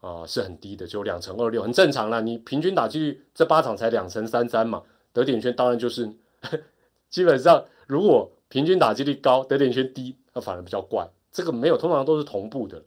[0.00, 2.20] 啊是很低的，只有两成二六，很正常啦。
[2.20, 4.82] 你平均打击率这八场才两成三三嘛，
[5.14, 6.12] 得点圈当然就是
[7.08, 11.08] 基本上如果平均打击率高，得点圈低，那反而比较怪。
[11.32, 12.82] 这个没有，通常都是同步的。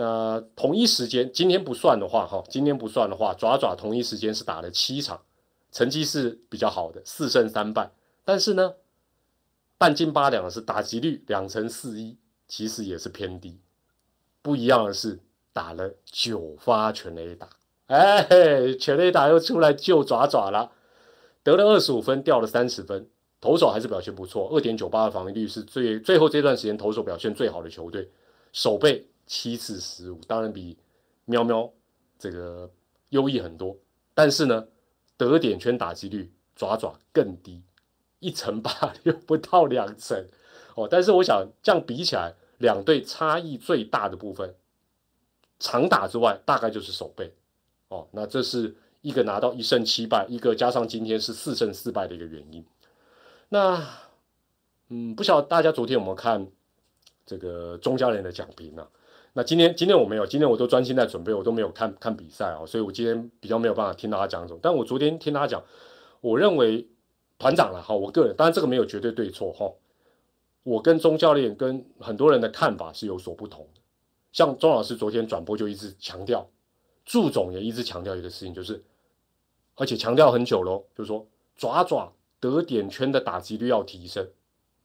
[0.00, 5.20] 那同一时间今天不算的话，哈，今天不算的话，爪爪同一时间是打了七场，
[5.70, 7.90] 成绩是比较好的，四胜三败。
[8.24, 8.72] 但是呢，
[9.76, 12.16] 半斤八两的是打击率两成四一，
[12.48, 13.60] 其实也是偏低。
[14.40, 15.20] 不一样的是
[15.52, 17.50] 打了九发全垒打，
[17.88, 20.72] 哎，全垒打又出来救爪爪了，
[21.42, 23.06] 得了二十五分，掉了三十分。
[23.38, 28.10] 投手还是表现不错，二点九八的防御率是最最后这段时间投手表现最好的球队。
[28.52, 30.76] 守备七次失误，当然比
[31.24, 31.72] 喵喵
[32.18, 32.68] 这个
[33.10, 33.76] 优异很多，
[34.12, 34.66] 但是呢，
[35.16, 37.62] 得点圈打击率爪爪更低，
[38.18, 40.26] 一成八 又不到两成
[40.74, 40.88] 哦。
[40.90, 44.52] 但是我想这样比起来，两队差异最大的部分，
[45.60, 47.32] 长打之外，大概就是守备
[47.86, 48.08] 哦。
[48.10, 52.66] 那这是一个拿到一胜七败，一个加上今天是四胜四败的一个原因。
[53.48, 53.80] 那，
[54.88, 56.48] 嗯，不晓得大家昨天有没有看
[57.24, 58.88] 这个钟教练的讲评呢？
[59.32, 64.60] 那今天今天我没有，今天我都专心在准备，我都没有看看比赛啊，所以我今天比较没有办法听到他讲什么。
[64.62, 65.62] 但我昨天听他讲，
[66.20, 66.88] 我认为
[67.38, 69.72] 团长了哈，我个人当然这个没有绝对对错哈，
[70.62, 73.80] 我跟钟教练跟很多人的看法是有所不同的。
[74.32, 76.48] 像钟老师昨天转播就一直强调，
[77.04, 78.82] 祝总也一直强调一个事情，就是
[79.76, 82.12] 而且强调很久喽，就是说爪爪。
[82.42, 84.26] 得点圈的打击率要提升，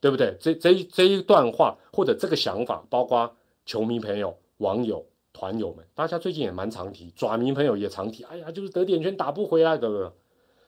[0.02, 0.36] 对不对？
[0.42, 3.34] 这这一这一段话或者这个想法，包括
[3.66, 8.24] 球迷朋友、网友、团友们，大家最近也蛮常提，爪迷朋友也常提。
[8.24, 10.14] 哎呀，就是得点圈打不回来的。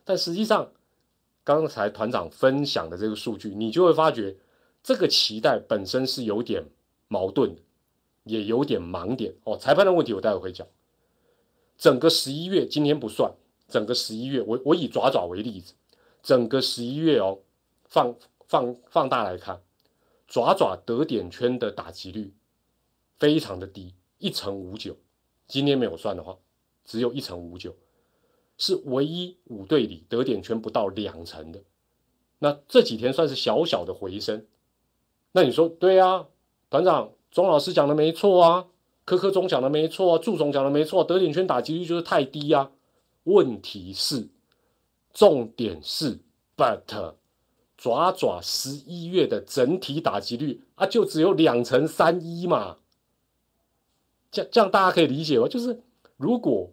[0.03, 0.71] 但实际上，
[1.43, 4.35] 刚才团长分享的这个数据，你就会发觉
[4.81, 6.63] 这个期待本身是有点
[7.07, 7.61] 矛盾的，
[8.23, 9.55] 也有点盲点哦。
[9.57, 10.67] 裁判的问题我待会会讲。
[11.77, 13.31] 整个十一月今天不算，
[13.67, 15.73] 整个十一月，我我以爪爪为例子。
[16.23, 17.39] 整个十一月哦，
[17.85, 18.15] 放
[18.47, 19.61] 放放大来看，
[20.27, 22.33] 爪爪得点圈的打击率
[23.19, 24.95] 非常的低，一成五九。
[25.47, 26.37] 今天没有算的话，
[26.85, 27.75] 只有一成五九，
[28.57, 31.61] 是唯一五队里得点圈不到两成的。
[32.39, 34.45] 那这几天算是小小的回升。
[35.31, 36.27] 那你说对啊，
[36.69, 38.67] 团长钟老师讲的没错啊，
[39.05, 42.71] 科科钟讲的没错啊，祝总讲的没错，得点圈打击率就是太低啊。
[43.23, 44.29] 问题是。
[45.13, 46.19] 重点是
[46.55, 47.15] ，but
[47.75, 52.77] 爪爪十一月的整体打击率啊，就只有两成三一嘛，
[54.31, 55.47] 这样这样大家可以理解吗？
[55.47, 55.81] 就是
[56.17, 56.71] 如果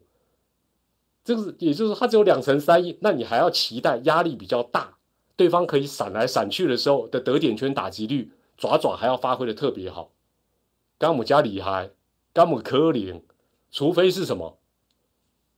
[1.24, 4.96] 这个，也就是它只有两成三一，那你还要期待压力比较大，
[5.36, 10.10] 对方可以闪来闪去的时候的得点圈打击率，爪爪还要发挥的特别好。
[10.98, 11.90] 甘姆加里害，
[12.32, 13.22] 甘姆可怜，
[13.70, 14.58] 除非是什么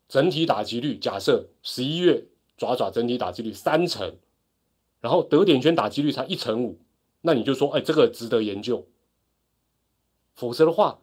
[0.09, 2.27] 整体打击率，假设十一月。
[2.59, 4.17] 爪爪整体打击率三成，
[5.03, 6.79] 然后得点圈打击率才一成五，
[7.21, 8.87] 那你就说，哎，这个值得研究。
[10.35, 10.99] 否则的话，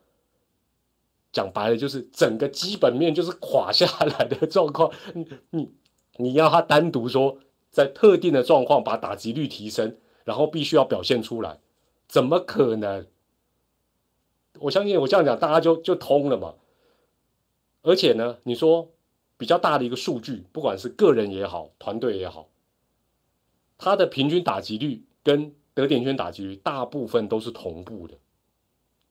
[1.33, 4.89] 讲白了就是整个基本面就是垮下来的状况。
[5.13, 5.73] 你你
[6.15, 7.37] 你要他单独说，
[7.69, 11.59] 在特定的状况把打击率提升，然后必须要表现出来，
[12.07, 13.05] 怎么可能？
[14.59, 16.53] 我相信我这样讲，大家就就通了嘛。
[17.81, 18.89] 而且呢，你说。
[19.35, 22.47] 比较大的一个数据，不管是个人也好，团队也好，
[23.77, 28.13] 他的平均打击率跟得点圈打击率大部分都是同步的，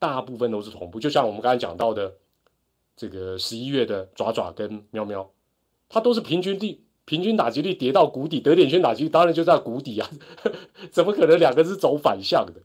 [0.02, 0.98] 大部分都是同步。
[0.98, 2.14] 就像我们刚才讲到的，
[2.96, 5.30] 这个十一月的爪爪跟喵喵，
[5.88, 10.10] 它都是平均地平均打击率跌到谷底，得点圈打击率当然就在谷底啊，
[10.90, 12.60] 怎么可能两个是走反向的？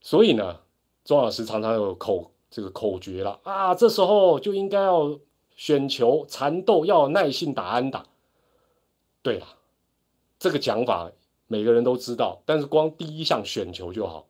[0.00, 0.60] 所以呢，
[1.04, 5.20] 钟老师常常有口这个口诀了啊，这时候就应该要。
[5.54, 8.06] 选球缠斗要耐心打安打，
[9.22, 9.46] 对了，
[10.38, 11.12] 这个讲法
[11.46, 14.26] 每个人都知道，但是光第一项选球就好，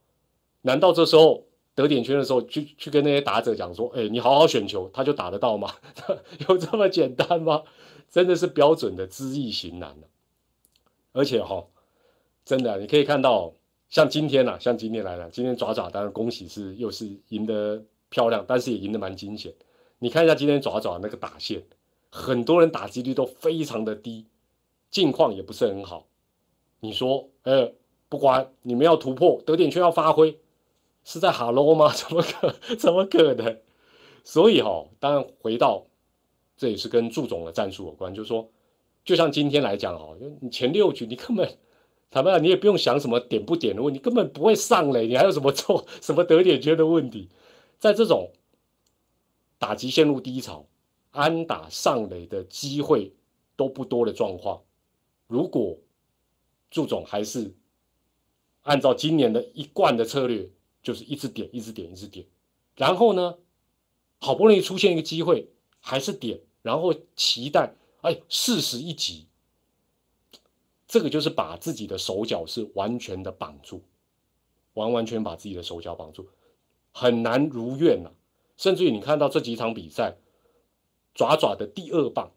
[0.62, 1.44] 难道这时候
[1.74, 5.74] 得点圈的时候去去跟那些打者讲说，哎，你好好选球，他就打得到吗？
[6.48, 7.62] 有这么简单吗？
[8.10, 9.96] 真的是标准的知易行难
[11.12, 11.64] 而且哈，
[12.44, 13.52] 真的你可以看到，
[13.88, 19.54] 像今天呐，像今天来了，今天爪爪当然恭喜是又是赢得漂亮，但是也赢得蛮惊险。
[19.98, 21.62] 你看一下今天爪爪那个打线，
[22.10, 24.26] 很多人打击率都非常的低，
[24.90, 26.06] 近况也不是很好。
[26.80, 27.72] 你说，呃，
[28.08, 30.38] 不管你们要突破得点圈要发挥，
[31.04, 31.92] 是在哈喽吗？
[31.94, 33.60] 怎么可怎么可能？
[34.24, 35.86] 所以哈，当然回到
[36.56, 38.50] 这也是跟祝总的战术有关，就是说，
[39.04, 41.58] 就像今天来讲哈，你前六局你根本
[42.10, 47.28] 坦白讲，你也不用想什么点不点的问题，根本不会上垒，你还有什么错 什么得点圈的问题？
[47.78, 48.32] 在这种。
[49.58, 50.66] 打击陷入低潮，
[51.12, 53.14] 安打上垒的机会
[53.54, 54.60] 都不多的状况，
[55.28, 55.78] 如果
[56.68, 57.54] 祝总还是
[58.62, 60.50] 按照今年的一贯的策略，
[60.82, 62.26] 就是一直点，一直点，一直点，
[62.76, 63.36] 然后呢，
[64.18, 65.48] 好不容易出现一个机会，
[65.80, 69.26] 还是点，然后期待，哎，四十一集，
[70.88, 73.82] 这个就是把自己的手脚是完全的绑住，
[74.74, 76.28] 完完全把自己的手脚绑住，
[76.92, 78.10] 很难如愿呐。
[78.56, 80.16] 甚至于你看到这几场比赛，
[81.14, 82.30] 爪爪的第二棒，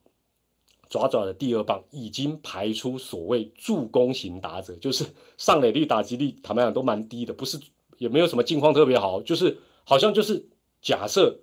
[0.90, 5.06] 爪爪的第二棒已经排出所谓助攻型打者，就是
[5.38, 7.60] 上垒率、打击率，坦白讲都蛮低的，不是
[7.98, 10.46] 也没有什么境况特别好，就是好像就是
[10.82, 11.40] 假设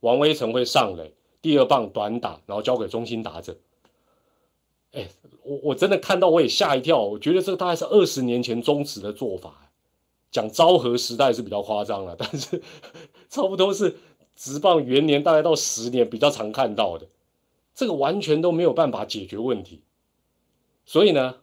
[0.00, 1.12] 王威成会上垒，
[1.42, 3.56] 第二棒短打，然后交给中心打者。
[4.92, 5.08] 哎，
[5.42, 9.70] 我我真的看到我也吓一跳，我觉得这个大概是二十年前中止的做法，
[10.30, 12.62] 讲昭和时代是比较夸张了， 但是
[13.28, 13.96] 差不多是。
[14.36, 17.06] 直棒元年大概到十年比较常看到的，
[17.72, 19.80] 这个完全都没有办法解决问题。
[20.84, 21.36] 所以呢，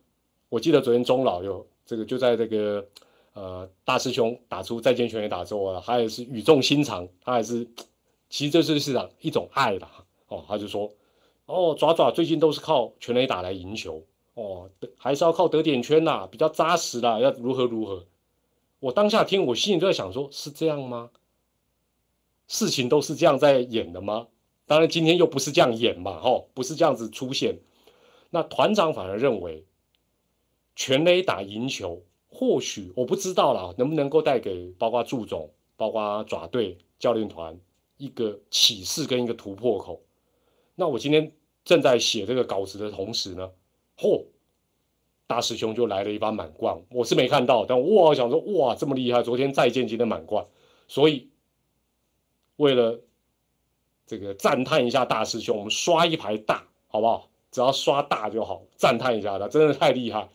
[0.49, 2.85] 我记得昨天钟老有这个就在这个
[3.33, 7.67] 呃大师兄打出再见全垒打之后啊，他也是语重心长，他还是
[8.29, 9.87] 其实这是市场一种爱的
[10.27, 10.91] 哦，他就说
[11.45, 18.05] 哦爪爪最近都是靠全垒打来赢球哦，还是要靠得点圈呐，比较扎实啦，要如何如何。
[18.79, 21.11] 我当下听我心里就在想说，是这样吗？
[22.47, 24.27] 事情都是这样在演的吗？
[24.65, 27.59] 当然，今天又不是这样演嘛，吼，不是这样子出现。
[28.29, 29.65] 那团长反而认为，
[30.75, 37.59] 全垒打赢球，或许我不知道啦，能不能够带给包括祝总、包括爪队教练团
[37.97, 40.01] 一个启示跟一个突破口。
[40.75, 41.31] 那我今天
[41.63, 43.51] 正在写这个稿子的同时呢，
[43.97, 44.23] 嚯，
[45.27, 50.45] 大师兄就来了一把满贯，我是没看到，但哇，想说哇，这么厉害，昨天再见今天满贯，
[50.87, 51.29] 所以。
[52.57, 52.99] 为了
[54.05, 57.27] 这个赞叹一下大师兄，我们刷一排大，好不好？
[57.49, 60.29] 只要刷大就好，赞叹一下他，真的太厉害。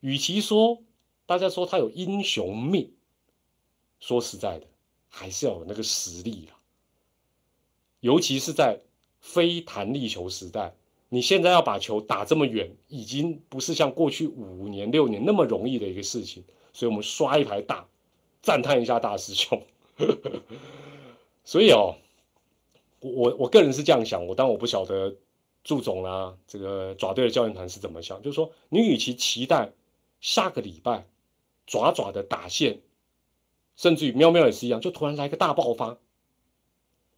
[0.00, 0.78] 与其说
[1.30, 2.92] 大家说他有英雄命，
[4.00, 4.66] 说实在的，
[5.08, 6.58] 还是要有那个实力啦。
[8.00, 8.80] 尤其是在
[9.20, 10.74] 非弹力球时代，
[11.08, 16.42] 你现在要把球打这么远，已经不是像过去五年六年那么容易的一个事情。
[16.72, 17.86] 所以我们刷一排大，
[18.42, 19.62] 赞叹一下大师兄。
[21.46, 21.94] 所以哦，
[22.98, 25.14] 我我我个人是这样想，我但我不晓得
[25.62, 29.70] 祝总啊，这个爪队的教练团是怎么想，就是说，你与其期待
[30.20, 31.06] 下个礼拜
[31.70, 32.80] 爪爪的打线，
[33.76, 36.00] 甚至于喵喵也是一样，就突然来个大爆发，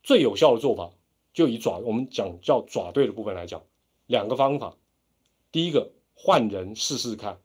[0.03, 0.93] 最有效的做法
[1.33, 3.65] 就以爪我们讲叫爪队的部分来讲，
[4.05, 4.77] 两个方法，
[5.51, 7.41] 第一个换人试试看，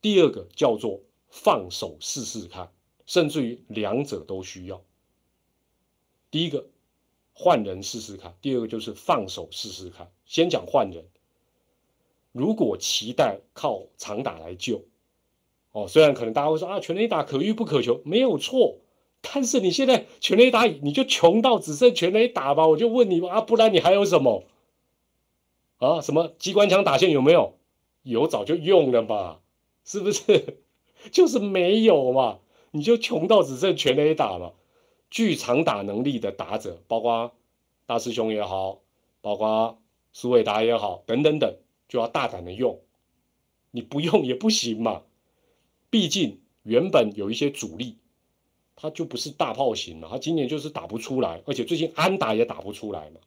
[0.00, 2.72] 第二个叫做放手试试看，
[3.04, 4.82] 甚至于两者都需要。
[6.30, 6.66] 第一个
[7.34, 10.10] 换人试试看，第二个就是放手试试看。
[10.24, 11.04] 先讲换人，
[12.32, 14.82] 如果期待靠长打来救，
[15.76, 18.78] 哦，虽然可能大家会说啊，全垒打可遇不可求，没有错。
[19.20, 22.66] 但是你现在全垒打你就穷到只剩全垒打吧？
[22.66, 24.44] 我就问你啊，不然你还有什么？
[25.76, 27.52] 啊，什么机关枪打线有没有？
[28.04, 29.40] 有早就用了嘛，
[29.84, 30.60] 是不是？
[31.12, 32.38] 就是没有嘛，
[32.70, 34.52] 你就穷到只剩全垒打嘛。
[35.10, 37.32] 具长打能力的打者，包括
[37.84, 38.78] 大师兄也好，
[39.20, 39.76] 包括
[40.14, 41.54] 苏伟达也好，等等等，
[41.86, 42.80] 就要大胆的用。
[43.72, 45.02] 你不用也不行嘛，
[45.90, 47.96] 毕竟原本有一些主力，
[48.74, 53.20] 他就不是大炮型了，他今年就是打不出来，而且最近安打也打不出来嘛，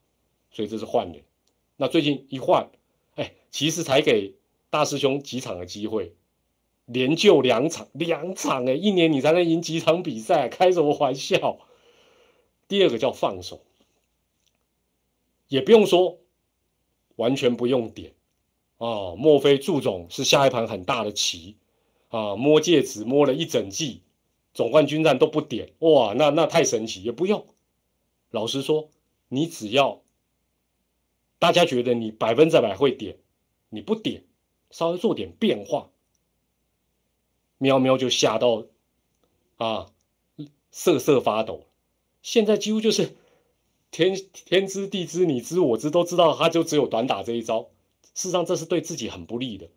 [0.52, 1.24] 所以这是换人。
[1.78, 2.70] 那最近一换，
[3.16, 4.36] 哎，其实才给
[4.70, 6.14] 大师兄几场的机会，
[6.86, 11.60] 连救两场，两场哎，一年你才能赢几场比赛，开什么玩笑？
[12.68, 13.62] 第二个叫放手，
[15.48, 16.20] 也不用说，
[17.16, 18.14] 完全不用点
[18.78, 19.16] 啊！
[19.16, 21.56] 莫非祝总是下一盘很大的棋
[22.10, 22.36] 啊？
[22.36, 24.02] 摸戒指摸了一整季，
[24.54, 26.14] 总冠军战都不点哇？
[26.14, 27.48] 那那太神奇，也不用。
[28.30, 28.90] 老实说，
[29.28, 30.02] 你只要
[31.40, 33.18] 大家觉得你百分之百会点，
[33.70, 34.24] 你不点，
[34.70, 35.90] 稍微做点变化，
[37.58, 38.66] 喵喵就吓到
[39.58, 39.88] 啊，
[40.70, 41.66] 瑟瑟发抖。
[42.22, 43.16] 现在几乎就是
[43.92, 47.70] 天天知地知你知我知都知道，他就只有短打这一招。
[48.14, 49.70] 事实上，这是对自己很不利的。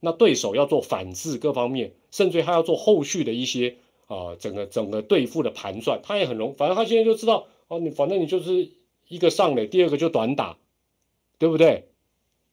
[0.00, 3.76] 那对手要做反制各方面，甚至他要做后续的一些
[4.06, 6.54] 啊，整个整个对付的盘算，他也很容。
[6.54, 8.70] 反正他现在就知道哦，你反正你就是
[9.08, 10.58] 一个上垒，第二个就短打，
[11.38, 11.88] 对不对？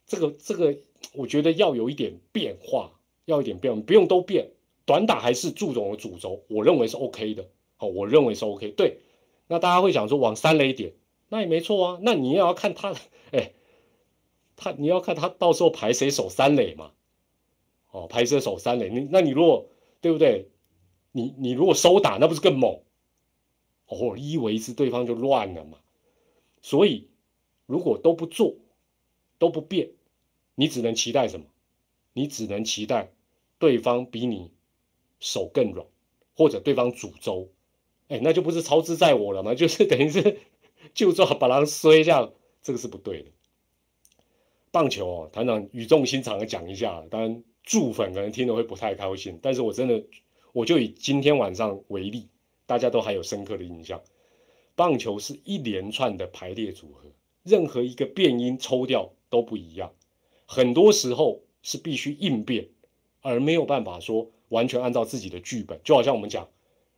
[0.07, 0.75] 这个这个，
[1.13, 2.91] 我觉得要有一点变化，
[3.25, 4.49] 要一点变，不用都变，
[4.85, 7.45] 短打还是注重的主轴，我认为是 OK 的。
[7.77, 8.99] 好，我认为是 OK，对。
[9.47, 10.93] 那大家会想说往三垒点，
[11.29, 11.99] 那也没错啊。
[12.01, 12.95] 那你也要看他，
[13.31, 13.51] 哎，
[14.55, 16.91] 他你要看他到时候排谁守三垒嘛？
[17.95, 18.89] 哦，排谁守三垒？
[18.89, 19.69] 你那你如果
[20.01, 20.49] 对不对？
[21.11, 22.81] 你你如果收打，那不是更猛？
[23.87, 25.77] 哦，一为之，对方就乱了嘛。
[26.61, 27.07] 所以
[27.65, 28.55] 如果都不做，
[29.37, 29.91] 都不变，
[30.55, 31.45] 你只能期待什么？
[32.11, 33.11] 你只能期待
[33.59, 34.51] 对方比你
[35.19, 35.87] 手更软，
[36.35, 37.49] 或者对方主轴，
[38.09, 39.53] 哎，那就不是操之在我了吗？
[39.55, 40.39] 就是等于是
[40.93, 42.29] 就做把狼摔下，
[42.61, 43.31] 这个是不对的。
[44.71, 50.03] 棒球哦，团长语重心长的讲一下，当然助粉可能听了会不太高兴，但是我真的，
[50.53, 52.29] 我就以今天晚上为例，
[52.65, 54.01] 大家都还有深刻的印象。
[54.75, 57.09] 棒球是一连串的排列组合，
[57.43, 59.91] 任何一个变音抽掉都不一样，
[60.45, 62.67] 很多时候是必须应变，
[63.21, 65.79] 而没有办法说完全按照自己的剧本。
[65.83, 66.47] 就好像我们讲，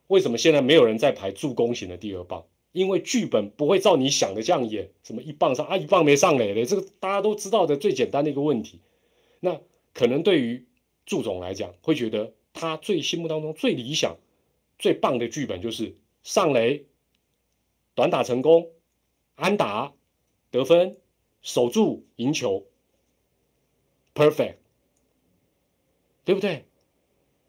[0.07, 2.43] 为什么现在没有人在排助攻型的第二棒？
[2.73, 8.81] 因为剧本不会照你想的这样演，什么一棒上啊一棒没上垒嘞，这个大家都知道的最简单的一个问题。
[9.39, 9.61] 那
[9.97, 10.63] 可能对于
[11.07, 14.15] 祝总来讲，会觉得他最心目当中最理想、
[14.77, 16.85] 最棒的剧本就是上垒、
[17.95, 18.69] 短打成功、
[19.33, 19.95] 安打、
[20.51, 20.97] 得分、
[21.41, 22.67] 守住、赢球
[24.13, 24.57] ，perfect，
[26.23, 26.65] 对不对？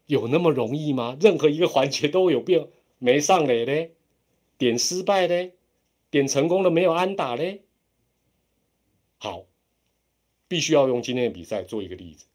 [0.07, 1.15] 有那么容易吗？
[1.21, 3.93] 任何一个环节都有变，没上垒嘞。
[4.57, 5.53] 点失败嘞，
[6.09, 7.61] 点成功了没有安打嘞？
[9.19, 9.45] 好，
[10.47, 12.25] 必须要用今天的比赛做一个例子。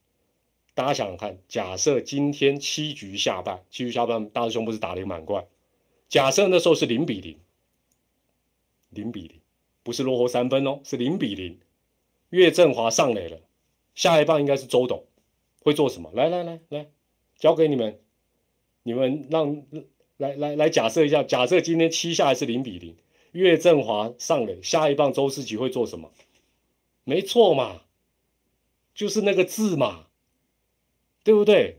[0.75, 5.47] 大家想想看，假设今天七局下半，七局下半大师兄不是打了一个满贯？
[6.09, 7.39] 假设那时候是零比零，
[8.91, 9.41] 零比零，
[9.83, 11.59] 不是落后三分哦，是零比零。
[12.31, 13.41] 岳振华上垒了，
[13.95, 15.05] 下一棒应该是周董，
[15.62, 16.11] 会做什么？
[16.12, 16.87] 来来来来，
[17.39, 17.99] 交给你们，
[18.83, 19.64] 你们让。
[20.16, 22.97] 来来来，假设一下，假设今天七下还是零比零，
[23.33, 26.12] 岳振华上垒，下一棒周思齐会做什么？
[27.03, 27.83] 没错嘛，
[28.95, 30.04] 就是那个字嘛，
[31.25, 31.79] 对不对？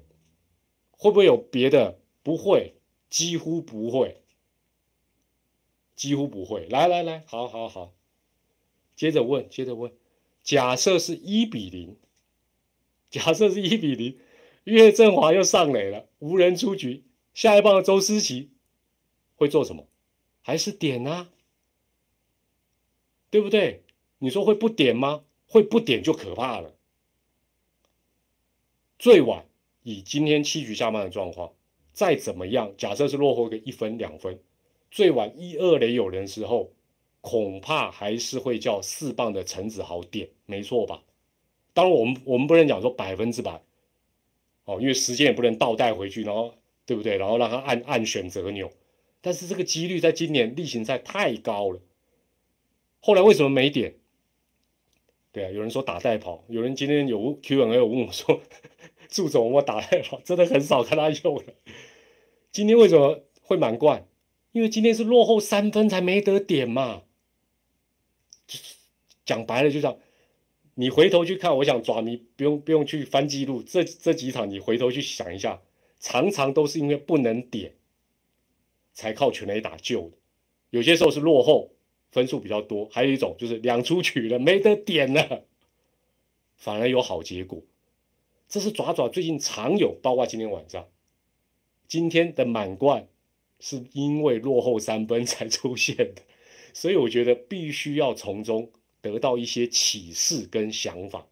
[0.91, 1.99] 会不会有别的？
[2.23, 2.73] 不会，
[3.09, 4.21] 几乎不会，
[5.95, 6.67] 几乎不会。
[6.67, 7.93] 来来来，好好好，
[8.95, 9.93] 接着问，接着问，
[10.43, 11.95] 假设是一比零，
[13.11, 14.17] 假设是一比零，
[14.63, 17.03] 岳振华又上垒了，无人出局。
[17.33, 18.49] 下一棒的周思齐
[19.35, 19.87] 会做什么？
[20.41, 21.29] 还是点啊？
[23.29, 23.83] 对不对？
[24.17, 25.23] 你说会不点吗？
[25.45, 26.74] 会不点就可怕了。
[28.97, 29.45] 最晚
[29.83, 31.51] 以今天七局下半的状况，
[31.93, 34.39] 再怎么样，假设是落后个一分两分，
[34.91, 36.71] 最晚一二垒有人时候，
[37.21, 41.03] 恐怕还是会叫四棒的陈子豪点，没错吧？
[41.73, 43.61] 当然，我们我们不能讲说百分之百
[44.65, 46.53] 哦，因为时间也不能倒带回去，然后。
[46.87, 47.17] 对不对？
[47.17, 48.71] 然后让他按按选择钮，
[49.19, 51.79] 但是这个几率在今年例行赛太高了。
[52.99, 53.95] 后来为什么没点？
[55.35, 58.39] 对啊，有人说打代跑，有人今天有 Q&A 有问我说
[59.11, 61.43] ：“祝总，我打代跑真的很少看他用了。
[62.53, 64.07] 今天为什么会满贯？
[64.53, 67.01] 因为今天是落后三分才没得点嘛。
[69.25, 69.97] 讲白了就这样，
[70.75, 75.61] 你回头去看，我想抓你不用不用去翻记录，这这几场你回头去想一下。”
[75.99, 77.73] 常常都是因为不能点，
[78.93, 80.17] 才靠全垒打救的。
[80.69, 81.71] 有些时候是落后，
[82.15, 85.43] 分数比较多；还有一种就是两出局了， 没得点了，
[86.55, 87.61] 反而有好结果。
[88.47, 90.87] 这是爪爪最近常有，包括今天晚上，
[91.89, 93.09] 今天的满贯
[93.59, 96.21] 是因为落后三分才出现的。
[96.73, 101.27] 所以我觉得必须要从中得到一些启示跟想法。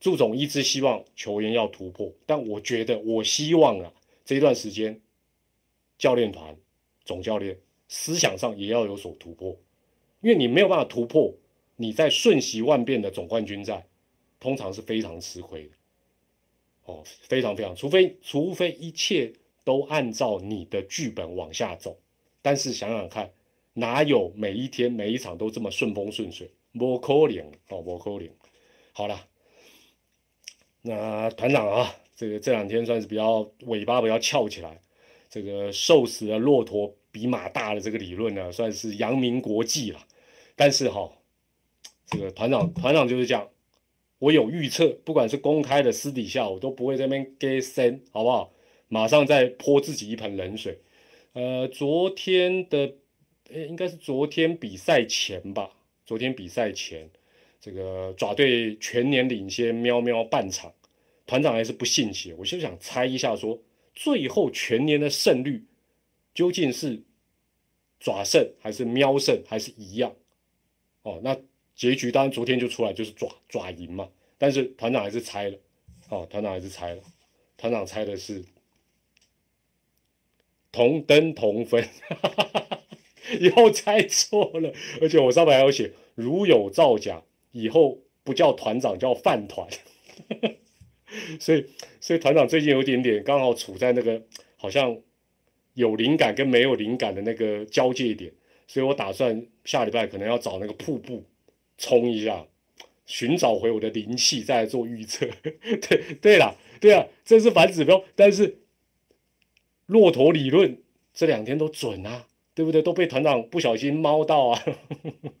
[0.00, 3.92] 祝总一直希望球员要突破，但我觉得我希望啊，
[4.24, 4.98] 这一段时间
[5.98, 6.56] 教练团、
[7.04, 7.58] 总教练
[7.94, 9.54] 思想上也要有所突破，
[10.22, 11.30] 因为你没有办法突破，
[11.76, 13.84] 你在瞬息万变的总冠军战，
[14.40, 15.74] 通常是非常吃亏的。
[16.86, 19.30] 哦，非常非常，除非除非一切
[19.62, 21.98] 都按照你的剧本往下走，
[22.40, 23.30] 但是想想看，
[23.74, 26.50] 哪有每一天每一场都这么顺风顺水？
[26.72, 28.26] 不可能哦，不可能。
[28.92, 29.28] 好了。
[30.80, 34.80] 那团长啊，这个这两天算是比较尾巴比较翘起来，
[35.28, 40.00] 这个瘦死的骆驼比马大的这个理论呢，算是扬名国际了。
[40.56, 41.12] 但是哈，
[42.06, 43.48] 这个团长团长就是这样，
[44.18, 48.52] 我有预测，不管是公开的私底下，我都不会在那边给生，好不好？
[48.88, 50.80] 马上再泼自己一盆冷水。
[51.34, 52.94] 呃，昨天的，
[53.50, 55.70] 呃，应该是昨天比赛前吧，
[56.04, 57.08] 昨天比赛前。
[57.60, 60.74] 这个爪队全年领先喵喵半场，
[61.26, 63.56] 团长还是不信邪，我就想猜一下，说
[63.94, 65.64] 最后全年的胜率
[66.34, 67.02] 究竟是
[68.00, 70.14] 爪胜还是喵胜，还是一样？
[71.02, 71.36] 哦，那
[71.74, 74.08] 结局当然昨天就出来，就是爪爪赢嘛。
[74.38, 75.58] 但是团长还是猜了，
[76.08, 77.02] 哦，团长还是猜了，
[77.56, 78.44] 团长猜的是
[80.70, 81.88] 同登同分，
[83.40, 87.22] 又猜错了，而且我上面还有写如有造假。
[87.52, 89.68] 以后不叫团长，叫饭团。
[91.38, 91.66] 所以
[92.00, 94.22] 所以团长最近有点点刚好处在那个
[94.56, 94.98] 好像
[95.74, 98.32] 有灵感跟没有灵感的那个交界点，
[98.66, 101.24] 所以我打算下礼拜可能要找那个瀑布
[101.78, 102.46] 冲一下，
[103.06, 105.26] 寻找回我的灵气，再来做预测。
[105.42, 108.58] 对对啦，对啊，这是反指标，但是
[109.86, 110.78] 骆驼理论
[111.12, 112.82] 这两天都准啊，对不对？
[112.82, 114.62] 都被团长不小心猫到啊。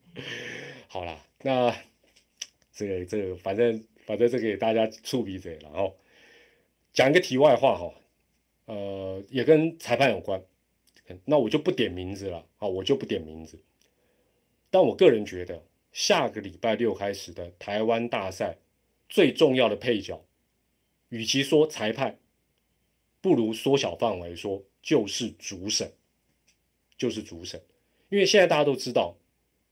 [0.88, 1.74] 好了，那
[2.72, 3.84] 这个这个反正。
[4.04, 5.96] 反正这个给大家触鼻子，然后
[6.92, 7.94] 讲个题外话哈，
[8.66, 10.42] 呃，也跟裁判有关，
[11.24, 13.58] 那我就不点名字了啊，我就不点名字。
[14.70, 18.56] 但我个人觉得，下个礼拜六开始的台湾大赛
[19.08, 20.24] 最重要的配角，
[21.08, 22.18] 与其说裁判，
[23.20, 25.92] 不如缩小范围说就是主审，
[26.96, 27.60] 就是主审。
[28.08, 29.16] 因为现在大家都知道，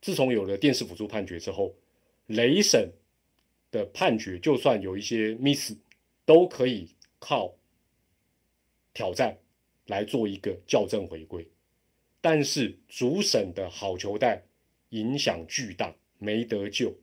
[0.01, 1.75] 自从有了电视辅助判决之后，
[2.27, 2.93] 雷审。
[3.73, 5.77] 的判决，就算有一些 miss，
[6.27, 6.89] 都可以
[7.21, 7.55] 靠
[9.01, 9.35] 挑战
[9.87, 11.49] 来做一个校正回归。
[12.21, 14.43] 但是主审的好球带
[14.91, 16.95] 影响巨大，没得救。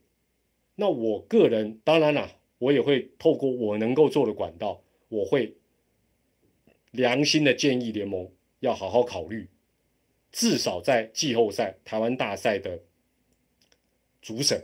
[0.75, 2.29] 那我个人当然啦，
[2.59, 4.79] 我也会透过我能够做的管道，
[5.09, 5.55] 我会
[6.91, 9.49] 良心的建议联盟要好好考虑，
[10.31, 12.79] 至少在季后赛台湾大赛的
[14.21, 14.63] 主审。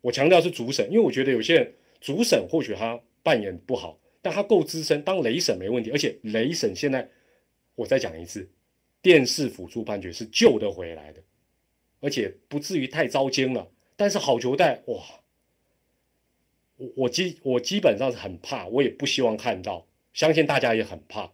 [0.00, 5.90] 我强调是主审，因为我觉得有些人主审或许他扮演不好，但他够资深，当雷审没问题。
[5.90, 7.08] 而且雷审现在，
[7.74, 8.50] 我再讲一次，
[9.00, 11.22] 电视辅助判决是救得回来的，
[12.00, 13.70] 而且不至于太糟心了。
[13.96, 15.02] 但是好球带哇，
[16.76, 21.32] 我我基我基本上是很怕，我也不希望看到，相信大家也很怕。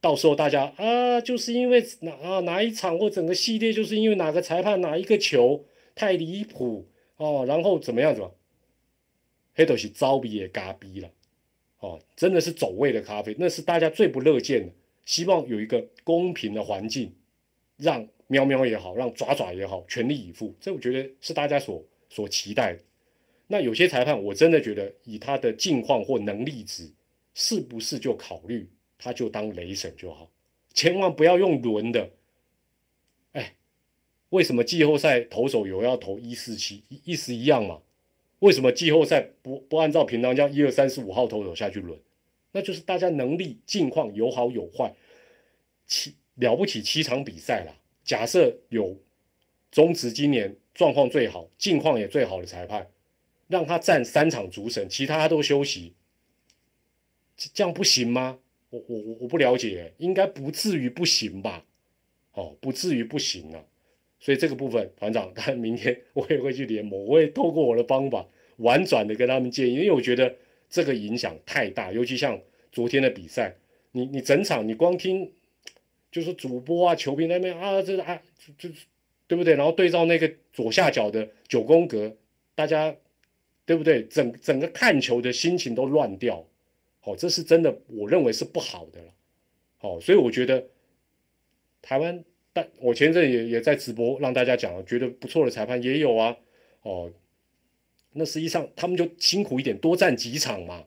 [0.00, 5.64] 到时候大家啊，就是因为哪啊哪一场或整个系列，就是因为哪个裁判哪一个球
[5.94, 6.88] 太离谱。
[7.16, 8.12] 哦，然后怎么样？
[8.12, 8.34] 怎么？
[9.54, 11.12] 黑都是招逼也嘎逼了，
[11.82, 14.72] 哦，真的是走位的咖啡，那是大家最不乐见的。
[15.04, 17.12] 希望有一个公平的环境，
[17.76, 20.54] 让喵喵也好，让爪爪也好，全力以赴。
[20.60, 22.78] 这我觉得是大家所所期待的。
[23.48, 26.88] 那有些裁判，我真的觉得以他的境况或能力值，
[27.34, 30.30] 是不是就考虑他就当雷神就好？
[30.72, 32.10] 千万不要用轮的。
[33.32, 33.54] 哎
[34.28, 37.82] 为什么季后赛投手有要投一四七意思一样嘛？
[38.42, 41.96] 为什么季后赛不不按照平常这样一二三四五号投手下去轮？
[42.50, 44.92] 那就是大家能力境况有好有坏，
[45.86, 47.72] 七了不起七场比赛了。
[48.02, 48.96] 假设有
[49.70, 52.88] 中职今年状况最好、境况也最好的裁判，
[53.46, 55.94] 让他占三场主审，其他都休息，
[57.36, 58.40] 这样不行吗？
[58.70, 61.64] 我我我我不了解，应该不至于不行吧？
[62.32, 63.64] 哦，不至于不行啊。
[64.18, 68.24] 所以这个部分，团长，他明天我也会去联盟，我会透过我的方法
[68.56, 70.34] 婉转的跟他们建议，因为我觉得
[70.68, 72.40] 这个影响太大，尤其像
[72.70, 73.56] 昨天的比赛，
[73.92, 75.32] 你你整场你光听，
[76.10, 78.20] 就是主播啊、球评那边啊，这啊，
[78.58, 78.68] 就
[79.26, 79.54] 对不对？
[79.54, 82.16] 然后对照那个左下角的九宫格，
[82.54, 82.94] 大家
[83.64, 84.04] 对不对？
[84.04, 86.46] 整整个看球的心情都乱掉，
[87.00, 89.12] 好，这是真的，我认为是不好的了，
[89.78, 90.66] 好，所以我觉得
[91.80, 92.24] 台湾。
[92.54, 96.36] 但我前阵也也在直播，让大家讲，觉得不错的裁判也有啊，
[96.82, 97.10] 哦，
[98.12, 100.84] 那实际上他们就辛苦一点，多战几场嘛。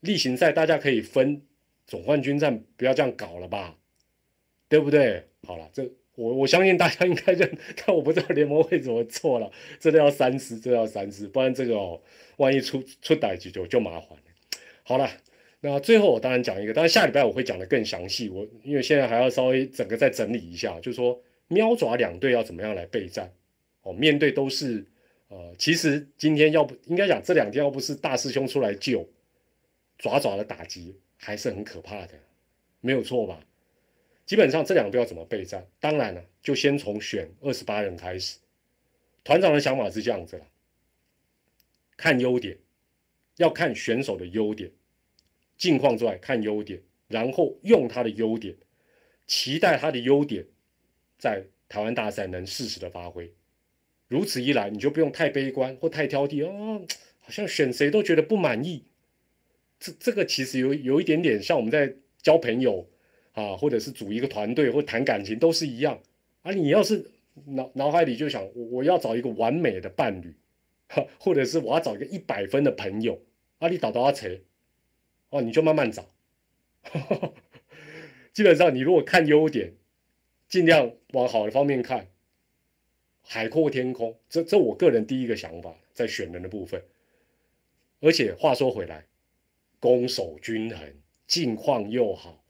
[0.00, 1.42] 例行赛大家可以分
[1.86, 3.76] 总冠军战，不要这样搞了吧，
[4.68, 5.26] 对不对？
[5.44, 12.00] 好了，这我我相信大家应该认，但我不知道联盟会怎么做了，真的要三思，真的要三思，不然这个哦，
[12.36, 14.24] 万一出出歹局就就麻烦了。
[14.82, 15.10] 好了。
[15.62, 18.30] 那最后我当然讲一个，但是下礼拜我会讲的更详细。
[18.30, 23.30] 我因为现在还要稍微整个再整理一下，就是说喵爪两队要怎么样来备战
[23.82, 23.92] 哦。
[23.92, 24.82] 面对都是
[25.30, 29.08] 呃，其实今天要不应该讲这两天要不是大师兄出来救，
[29.96, 32.14] 爪爪的打击还是很可怕的，
[32.80, 33.40] 没有错吧？
[34.26, 35.64] 基本上这两队要怎么备战？
[35.78, 38.38] 当然了，就先从选二十八人开始。
[39.22, 40.46] 团长的想法是这样子了，
[41.96, 42.58] 看优点，
[43.36, 44.72] 要看选手的优点。
[45.56, 48.56] 近况之外，看优点，然后用他的优点，
[49.28, 50.44] 期待他的优点
[51.18, 53.32] 在台湾大赛能适时的发挥。
[54.10, 56.84] 如此一来，你就不用太悲观或太挑剔哦，
[57.20, 58.82] 好像选谁都觉得不满意。
[59.78, 62.90] 这这个其实有有一点点像我们在交朋友
[63.34, 66.00] 啊，或者是组一个团队或谈感情都是一样
[66.42, 66.50] 啊。
[66.50, 67.12] 你要是
[67.46, 70.34] 脑脑海里就想我我要找一个完美的伴侣，
[70.88, 73.22] 哈 或者是我要找一个一百分的朋友，
[73.60, 74.42] 啊，你找到阿谁？
[75.30, 76.10] 哦，你就慢慢找。
[78.34, 79.74] 基本上，你如果看优点，
[80.48, 82.08] 尽量往好的方面看，
[83.32, 84.18] 海阔天空。
[84.28, 86.82] 这这我个人第一个想法，在选人的部分。
[88.00, 89.06] 而且话说回来，
[89.78, 90.80] 攻守均衡，
[91.28, 92.44] 近况又好，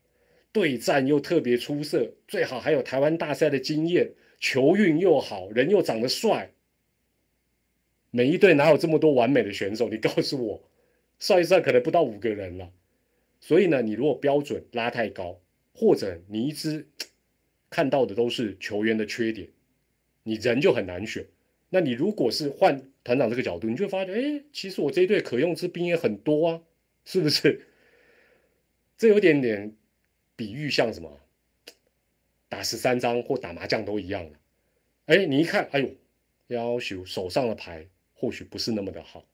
[0.53, 6.51] 对战又特别出色，最好还有台湾大赛的经验，球运又好，人又长得帅。
[8.11, 9.91] 每一队哪有这么多完美的选手？
[9.91, 10.63] 你告诉我，
[11.19, 12.73] 算一算可能不到五个人了。
[13.39, 15.43] 所以呢，你如果标准拉太高，
[15.75, 16.89] 或者你一直
[17.69, 19.47] 看到的都是球员的缺点，
[20.23, 21.27] 你人就很难选。
[21.69, 26.63] 那你如果是换团长这个角度，你就会发觉，哎，其实我这一队可用之兵也很多啊，
[27.05, 27.67] 是不是？
[28.99, 29.75] 这有点点
[30.37, 31.21] 比喻，像什么
[32.49, 34.39] 打十三张或打麻将都一样的。
[35.07, 35.91] 哎，你一看，哎呦，
[36.49, 39.25] 要求手上的牌或许不是那么的好，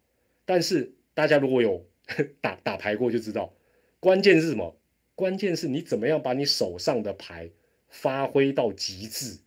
[0.44, 1.84] 但是大家如果有
[2.40, 3.52] 打打牌过就知道。
[3.98, 4.78] 关键是什么？
[5.14, 7.50] 关键是你怎么样把你手上的牌
[7.88, 9.38] 发挥到极致，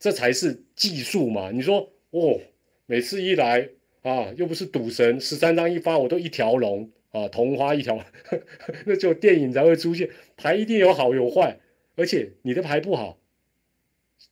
[0.00, 1.52] 这才是技术嘛。
[1.52, 2.40] 你说哦，
[2.86, 3.68] 每次一来
[4.02, 8.04] 啊，又不是赌神，十三张一发我都一条龙啊，同花一条，
[8.86, 10.10] 那就电影才会出现。
[10.36, 11.60] 牌一定有好有坏，
[11.94, 13.20] 而且你的牌不好，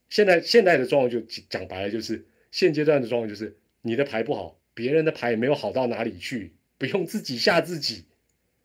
[0.09, 8.05] 现在现在的状况就讲白了，就是现阶段的状况就是你的牌不好，别人的牌也没有好到哪里去，不用自己吓自己。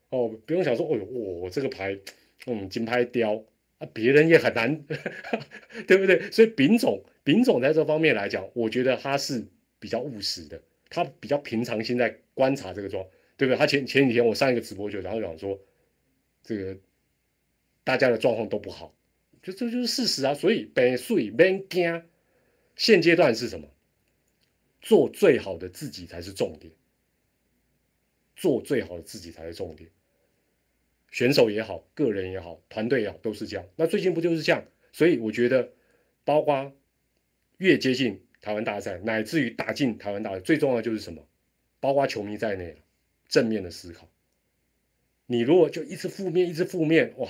[0.09, 1.97] 哦，不用想说，哦呦，我这个牌，
[2.45, 3.43] 嗯，金牌雕
[3.77, 4.85] 啊，别人也很难，
[5.87, 6.31] 对不对？
[6.31, 9.45] 所以丙总，丙总在这方面来讲，我觉得他是
[9.79, 13.05] 比较务实的，他比较平常心在观察这个状，
[13.37, 13.57] 对不对？
[13.57, 15.59] 他前前几天我上一个直播就然后讲说，
[16.43, 16.77] 这个
[17.83, 18.95] 大家的状况都不好，
[19.41, 20.33] 就这就是事实啊。
[20.33, 22.03] 所以本税免惊，
[22.75, 23.67] 现阶段是什么？
[24.81, 26.71] 做最好的自己才是重点，
[28.35, 29.89] 做最好的自己才是重点。
[31.15, 33.65] 选手也好，个人也好，团队也好，都是这样。
[33.77, 34.65] 那最近不就是这样？
[34.91, 35.69] 所以我觉得，
[36.25, 36.73] 包括
[37.57, 41.25] 越接近台湾大赛，乃至于打进台湾大赛，最重要的就是什么？
[41.79, 42.75] 包括球迷在内，
[43.29, 44.09] 正面的思考。
[45.25, 47.29] 你如果就一直负面，一直负面，哇，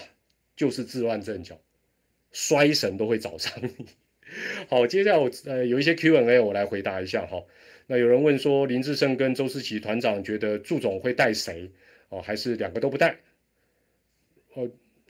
[0.56, 1.62] 就是自乱阵脚，
[2.32, 3.86] 衰神都会找上你。
[4.68, 7.46] 好，接下来我呃有一些 Q&A，我来回答一下哈。
[7.86, 11.70] 那有人问说，林志胜跟周思齐团长觉得祝总会带谁？
[12.10, 13.20] 哦，还是两个都不带？
[14.56, 14.70] 呃，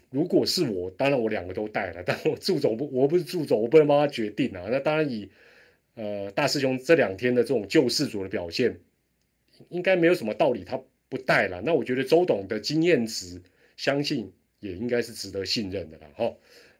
[0.09, 2.03] 如果是我，当然我两个都带了。
[2.05, 4.67] 但我祝总不，我不是祝总，我不能帮他决定啊。
[4.69, 5.29] 那当然以
[5.95, 8.79] 呃大师兄这两天的这种救世主的表现，
[9.69, 11.61] 应该没有什么道理他不带了。
[11.63, 13.41] 那我觉得周董的经验值，
[13.77, 16.07] 相信也应该是值得信任的了。
[16.15, 16.35] 哈，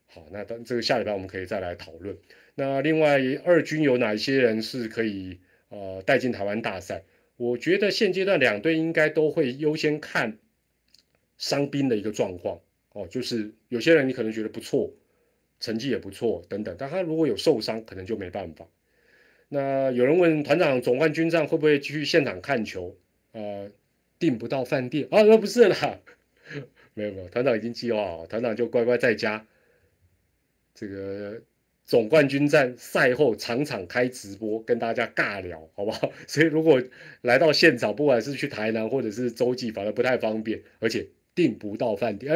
[0.08, 2.18] 好，那等这个下礼拜我们可以再来讨论。
[2.56, 5.40] 那另外二军有哪一些人是可以
[5.70, 7.04] 呃带进台湾大赛？
[7.38, 10.38] 我觉得现阶段两队应该都会优先看。
[11.38, 12.60] 伤兵的一个状况
[12.94, 14.94] 哦，就是有些人你可能觉得不错，
[15.60, 18.66] 成绩也不错等等，但他如果有受伤，可能就没办法。
[19.50, 22.98] 那有人问团长，总冠军战会不会去现场看球？
[23.34, 23.70] 呃，
[24.18, 25.22] 订不到饭店啊？
[25.24, 26.00] 那不是啦，
[26.96, 29.46] 没有没有，团长已经计划好，团长就乖乖在家。
[30.74, 31.42] 这个
[31.84, 36.12] 总冠军战赛后场场开直播，跟大家尬聊，好不好？
[36.28, 36.82] 所以如果
[37.22, 41.06] 来到现场，不管是去台南或者是洲际，反而不太方便，而且。
[41.36, 42.34] 订不到饭店，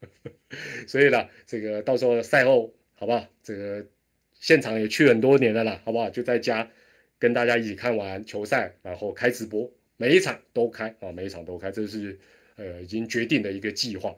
[0.86, 3.26] 所以呢，这个到时候赛后，好不好？
[3.42, 3.86] 这个
[4.34, 6.10] 现场也去很多年了啦，好不好？
[6.10, 6.70] 就在家
[7.18, 12.18] 跟大家一起看完球赛，然后开直播，每一场都开啊，每一场都开，这是
[12.56, 14.14] 呃已经决定的一个计划。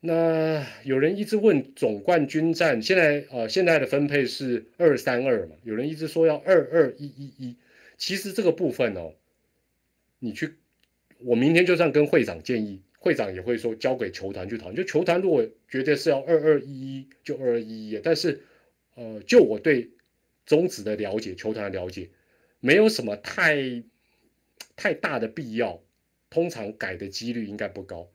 [0.00, 5.54] 那有人一直问总冠军战，现在呃现在的分配是二三二嘛？
[5.62, 7.56] 有人一直说要二二一一一，
[7.96, 9.14] 其实这个部分哦，
[10.18, 10.54] 你去，
[11.18, 12.82] 我明天就算跟会长建议。
[13.02, 18.40] 会长也会说交给球团去讨论，就球团如果觉得是要二二一一就二二一一，但是，
[18.94, 19.90] 呃，就我对
[20.46, 22.10] 宗旨的了解，球团的了解，
[22.60, 23.82] 没有什么太
[24.76, 25.82] 太大的必要，
[26.30, 28.08] 通常改的几率应该不高。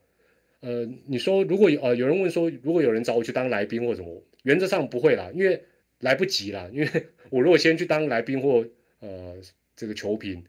[0.61, 5.65] 呃，你说如果有呃有人问说，如果有人找我去当来宾或什么，原则上不会啦，因为
[5.99, 8.65] 来不及啦，因为我如果先去当来宾或
[9.01, 9.35] 呃
[9.75, 10.45] 这个球评，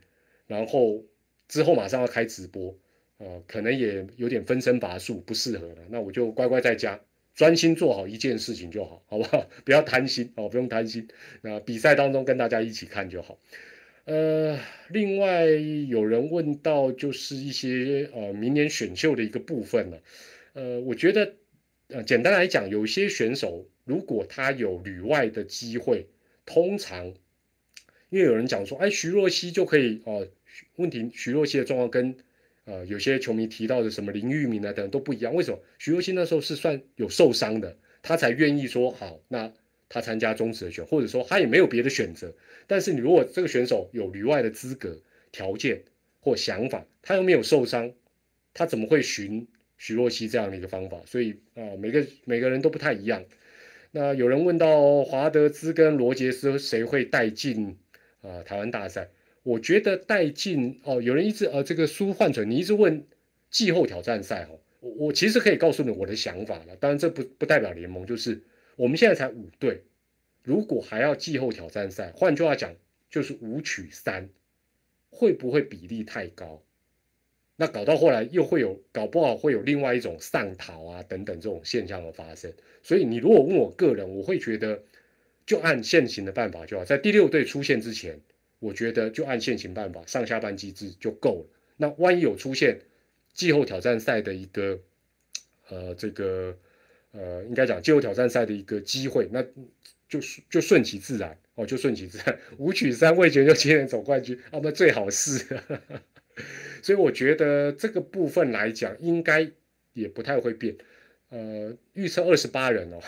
[0.47, 1.05] 然后
[1.49, 2.79] 之后马上要开直播。
[3.19, 5.79] 呃，可能也有点分身乏术，不适合了。
[5.91, 7.01] 那我就乖乖在家，
[7.35, 9.49] 专心做好一件事情就好，好不好？
[9.65, 11.09] 不要贪心哦，不用贪心。
[11.43, 13.39] 那比赛当中跟大家一起看就好。
[14.05, 14.59] 呃，
[14.89, 19.99] 另外有人问到，就是一些呃明年选秀的一个部分呢。
[20.55, 21.35] 呃，我觉得
[21.89, 26.07] 呃简单来讲，有些选手如果他有旅外的机会，
[26.47, 27.07] 通常
[28.11, 30.27] 因为有人讲说，哎，徐若曦就可以哦。
[30.77, 32.17] 问题徐若曦的状况跟
[32.69, 35.59] 呃，有些球迷提到的什么林玉明啊等都不一样，为什么？
[35.79, 39.51] 徐若曦那时候是算有受伤的，他才愿意说好，那
[39.89, 42.35] 他参加中职的选，或者说他也没有别的选择。
[42.67, 45.01] 但是你如果这个选手有旅外的资格、
[45.33, 45.83] 条件
[46.21, 47.91] 或想法，他又没有受伤，
[48.53, 49.49] 他怎么会寻
[49.79, 51.01] 徐若曦这样的一个方法？
[51.07, 53.25] 所以啊，每个每个人都不太一样。
[53.93, 57.79] 那有人问到华德兹跟罗杰斯谁会带进
[58.21, 59.09] 啊台湾大赛？
[59.49, 63.07] 我觉得带进哦，有人一直呃这个苏焕成，你一直问
[63.51, 66.77] 季后挑战赛哦，我我其实可以告诉你我的想法了。
[66.77, 68.43] 当然这不不代表联盟，就是
[68.77, 69.85] 我们现在才五队，
[70.43, 72.75] 如果还要季后挑战赛，换句话讲
[73.09, 74.29] 就是五取三，
[75.09, 76.63] 会不会比例太高？
[77.57, 82.53] 那搞到后来又会有搞不好会有另外一种上逃啊等等这种现象的发生。
[82.83, 84.83] 所以你如果问我个人，我会觉得
[85.47, 88.21] 就按现行的办法就好，在第六队出现之前。
[88.59, 91.47] 我觉得就按现行办法，上下班机制就够了。
[91.77, 92.81] 那万一有出现
[93.33, 94.81] 季后挑战赛的一个
[95.69, 96.57] 呃这个
[97.13, 99.43] 呃应该讲季后挑战赛的一个机会，那
[100.09, 100.19] 就
[100.51, 102.39] 就顺其自然哦，就顺其自然。
[102.59, 105.45] 五取三未决就今年总冠军，那最好是。
[106.83, 109.51] 所以我觉得这个部分来讲，应该
[109.93, 110.77] 也不太会变。
[111.31, 113.01] 呃，预测二十八人哦，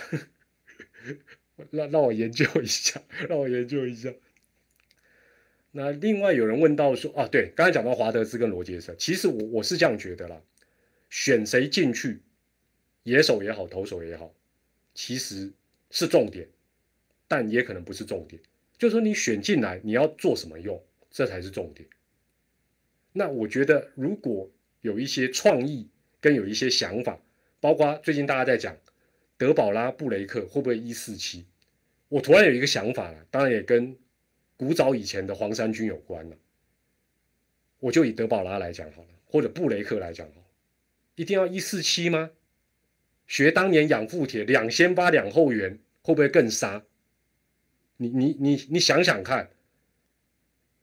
[1.70, 4.12] 让让我研究一下，让我研究一下。
[5.72, 10.42] 那另外有人问到说啊，对，刚才讲到华德兹跟罗杰斯，其实我我是这样觉得啦，
[11.08, 12.20] 选谁进去，
[13.04, 14.34] 野手也好，投手也好，
[14.94, 15.52] 其实
[15.90, 16.48] 是重点，
[17.28, 18.42] 但也可能不是重点。
[18.78, 21.88] 就是说你选进来，你要做什么用，这才是重点。
[23.12, 24.50] 那我觉得如果
[24.80, 25.88] 有一些创意
[26.20, 27.20] 跟有一些想法，
[27.60, 28.76] 包括最近大家在讲
[29.38, 31.46] 德保拉布雷克会不会一四七，
[32.08, 33.96] 我突然有一个想法了，当然也跟。
[34.60, 36.36] 古早以前的黄山军有关了，
[37.78, 40.46] 我就以德保拉来讲好了，或者布雷克来讲好，
[41.14, 42.30] 一定要一四七吗？
[43.26, 46.84] 学当年养父铁两先发两后援会不会更杀？
[47.96, 49.48] 你你你你想想看，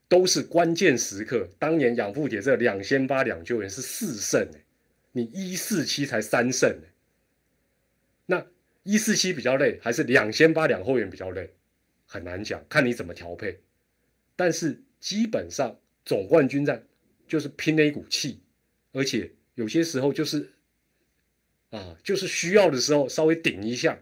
[0.08, 4.60] 都是关键时刻，当年养父铁这两先发两救援是四胜哎，
[5.12, 6.90] 你一四七才三胜哎，
[8.26, 8.44] 那
[8.82, 11.48] 一四七比较累，还是两先发两后援比较累？
[12.06, 13.60] 很难讲，看你怎么调配。
[14.38, 16.86] 但是基本上总冠军战
[17.26, 18.38] 就是拼那一股气，
[18.92, 20.48] 而且有些时候就是
[21.70, 23.98] 啊，就是需要的时候稍微顶一下，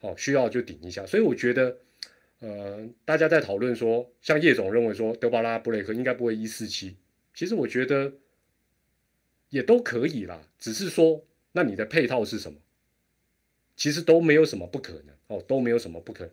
[0.00, 1.06] 哦，需要就顶一下。
[1.06, 1.78] 所以我觉得，
[2.40, 6.96] 呃，大家在讨论说，像叶总认为说德巴拉布雷克应该不会一四七，
[7.32, 8.12] 其实我觉得
[9.50, 12.58] 也都可以啦，只是说那你的配套是什么？
[13.76, 16.32] 其实都没有什么不可能哦，都没有什么不可能，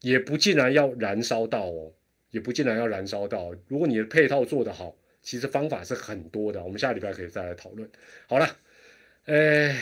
[0.00, 1.92] 也不竟然要燃烧到哦。
[2.30, 3.54] 也不尽然要燃烧到。
[3.68, 6.62] 如果你的配套做得好，其实方法是很多的。
[6.62, 7.88] 我们下礼拜可以再来讨论。
[8.26, 8.56] 好了，
[9.26, 9.74] 呃，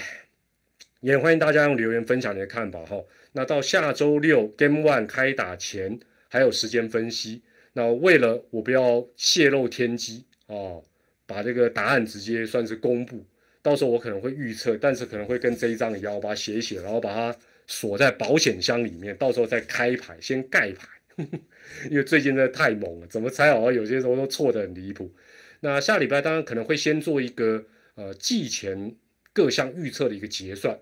[1.01, 3.05] 也欢迎大家用留言分享你的看法哈。
[3.33, 7.43] 那到下周六 Game One 开打前还有时间分析。
[7.75, 10.83] 那为了我不要泄露天机哦，
[11.27, 13.23] 把这个答案直接算是公布。
[13.61, 17.37] 到时候我可能会预测，但是可能会跟这一张一样，我把它写一写，然后把它
[17.67, 20.89] 锁在保险箱里面，到时候再开牌，先盖牌。
[21.91, 23.75] 因为最近真的太猛了，怎么猜好像？
[23.75, 25.15] 有些时候都错得很离谱。
[25.61, 27.65] 那下礼拜当然可能会先做一个
[27.95, 28.95] 呃季前
[29.33, 30.79] 各项预测的一个结算。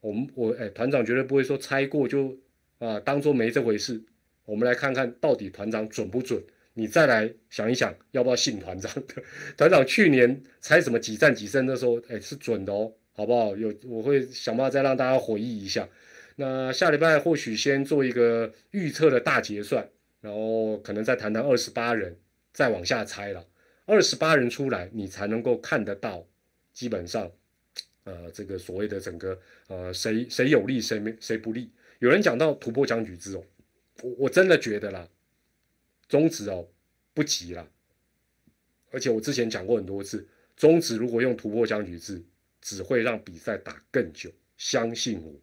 [0.00, 2.36] 我们我哎团长绝对不会说猜过就
[2.78, 4.02] 啊当做没这回事。
[4.44, 6.42] 我们来看看到底团长准不准？
[6.74, 9.22] 你再来想一想，要不要信团长的？
[9.56, 13.56] 团长去年猜什么几战几胜的时候，哎是准的哦，好不好？
[13.56, 15.88] 有我会想办法再让大家回忆一下。
[16.40, 22.16] 那下礼拜或许先做一个预测的大结算，然后可能再谈谈二十八人，
[22.52, 23.44] 再往下猜了。
[23.86, 26.24] 二十八人出来，你才能够看得到，
[26.72, 27.28] 基本上，
[28.04, 29.36] 呃，这个所谓的整个
[29.66, 31.72] 呃谁谁有利谁没谁不利。
[31.98, 33.42] 有人讲到突破僵局制哦，
[34.02, 35.08] 我我真的觉得啦，
[36.08, 36.68] 中指哦
[37.14, 37.68] 不急啦，
[38.92, 40.24] 而且我之前讲过很多次，
[40.56, 42.22] 中指如果用突破僵局制，
[42.60, 45.34] 只会让比赛打更久，相信我。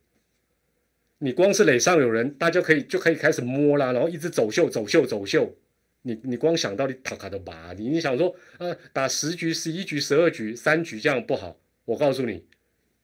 [1.20, 5.55] 你光是垒上有人，大家可以就可以开始摸啦，然后一直走秀走秀走秀。
[6.01, 11.57] 你你光想到你塔卡的吧，你你想说啊，打十局、十一局、十二局、三局这样不好。
[11.86, 12.45] 我告诉你，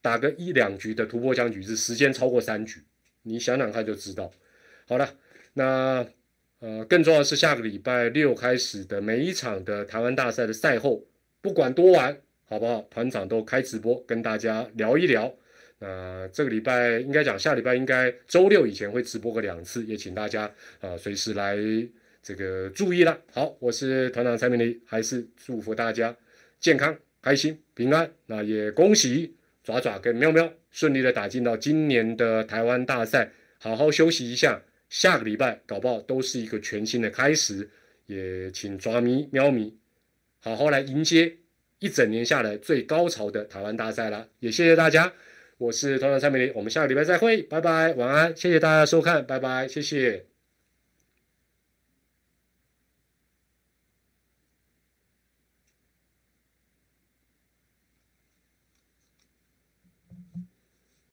[0.02, 2.84] 打个一两局的突破僵局是时间超过三局，
[3.24, 4.32] 你想想看就知道。
[4.88, 5.16] 好了，
[5.54, 6.06] 那
[6.60, 11.04] 呃更重要的是下个礼拜六开始的每一场的台湾大赛的赛后，
[11.42, 12.82] 不管多晚，好不好？
[12.92, 15.34] 团长都开直播跟大家聊一聊。
[15.82, 21.58] 呃这个礼拜应该讲，下礼拜应该周六以前会直播个两次，也请大家啊随时来
[22.22, 23.20] 这个注意了。
[23.34, 26.16] 好，我是团长蔡明礼，还是祝福大家
[26.60, 28.10] 健康、开心、平安。
[28.28, 37.68] 那也恭喜爪爪跟喵喵顺利的打进到今年的台湾大赛，好好休息一下，下个礼拜搞不好都是一个全新的开始。
[38.08, 39.74] 也请爪迷、喵迷
[40.42, 41.38] 好好来迎接
[41.80, 44.28] 一整年下来最高潮的台湾大赛了。
[44.40, 45.14] 也谢谢大家，
[45.62, 50.31] 我是团长蔡美玲，我们下个礼拜再会，拜拜，晚安，谢谢大家收看，拜拜，谢谢。